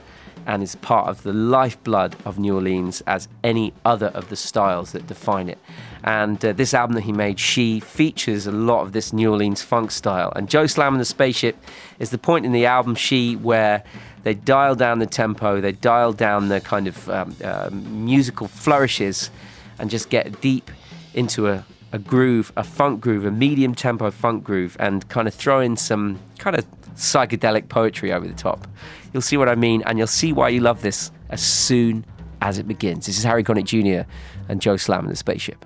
and 0.46 0.62
is 0.62 0.76
part 0.76 1.08
of 1.08 1.22
the 1.22 1.32
lifeblood 1.32 2.14
of 2.24 2.38
New 2.38 2.54
Orleans 2.54 3.02
as 3.06 3.28
any 3.42 3.72
other 3.84 4.08
of 4.08 4.28
the 4.28 4.36
styles 4.36 4.92
that 4.92 5.06
define 5.06 5.48
it. 5.48 5.58
And 6.04 6.44
uh, 6.44 6.52
this 6.52 6.74
album 6.74 6.94
that 6.94 7.02
he 7.02 7.12
made, 7.12 7.38
She, 7.38 7.80
features 7.80 8.46
a 8.46 8.52
lot 8.52 8.82
of 8.82 8.92
this 8.92 9.12
New 9.12 9.30
Orleans 9.30 9.62
funk 9.62 9.90
style. 9.90 10.32
And 10.36 10.48
Joe 10.48 10.66
Slam 10.66 10.94
and 10.94 11.00
the 11.00 11.06
Spaceship 11.06 11.56
is 11.98 12.10
the 12.10 12.18
point 12.18 12.46
in 12.46 12.52
the 12.52 12.66
album 12.66 12.94
She 12.94 13.36
where 13.36 13.82
they 14.22 14.34
dial 14.34 14.74
down 14.74 14.98
the 14.98 15.06
tempo, 15.06 15.60
they 15.60 15.72
dial 15.72 16.12
down 16.12 16.48
the 16.48 16.60
kind 16.60 16.88
of 16.88 17.08
um, 17.08 17.36
uh, 17.44 17.70
musical 17.72 18.48
flourishes, 18.48 19.30
and 19.78 19.90
just 19.90 20.10
get 20.10 20.40
deep 20.40 20.70
into 21.14 21.48
a, 21.48 21.64
a 21.92 21.98
groove, 21.98 22.52
a 22.56 22.64
funk 22.64 23.00
groove, 23.00 23.24
a 23.24 23.30
medium 23.30 23.74
tempo 23.74 24.10
funk 24.10 24.42
groove, 24.42 24.76
and 24.80 25.08
kind 25.08 25.28
of 25.28 25.34
throw 25.34 25.60
in 25.60 25.76
some 25.76 26.18
kind 26.38 26.56
of 26.56 26.66
psychedelic 26.94 27.68
poetry 27.68 28.12
over 28.12 28.26
the 28.26 28.34
top. 28.34 28.66
You'll 29.12 29.22
see 29.22 29.36
what 29.36 29.48
I 29.48 29.54
mean, 29.54 29.82
and 29.86 29.98
you'll 29.98 30.06
see 30.06 30.32
why 30.32 30.48
you 30.48 30.60
love 30.60 30.82
this 30.82 31.10
as 31.30 31.42
soon 31.42 32.04
as 32.40 32.58
it 32.58 32.66
begins. 32.66 33.06
This 33.06 33.18
is 33.18 33.24
Harry 33.24 33.44
Connick 33.44 33.64
Jr. 33.64 34.10
and 34.48 34.60
Joe 34.60 34.76
Slam 34.76 35.04
in 35.04 35.10
the 35.10 35.16
Spaceship. 35.16 35.65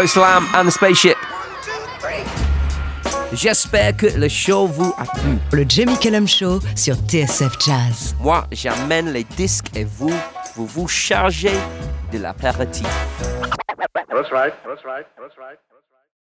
Joe 0.00 0.06
Slam 0.06 0.46
and 0.54 0.64
the 0.64 0.70
Spaceship. 0.70 1.16
J'espère 3.34 3.94
que 3.94 4.06
le 4.06 4.28
show 4.30 4.66
vous 4.66 4.94
a 4.96 5.04
plu. 5.04 5.36
Le 5.52 5.66
Jamie 5.68 5.98
Cullum 5.98 6.26
Show 6.26 6.60
sur 6.74 6.94
TSF 6.94 7.58
Jazz. 7.60 8.16
Moi, 8.18 8.46
j'amène 8.50 9.12
les 9.12 9.24
disques 9.24 9.76
et 9.76 9.84
vous, 9.84 10.14
vous 10.56 10.64
vous 10.64 10.88
chargez 10.88 11.52
de 12.12 12.18
l'apéritif. 12.18 12.86
That's 14.08 14.32
right. 14.32 14.54
That's 14.64 14.84
right. 14.86 15.04
That's 15.18 15.36
right. 15.36 15.58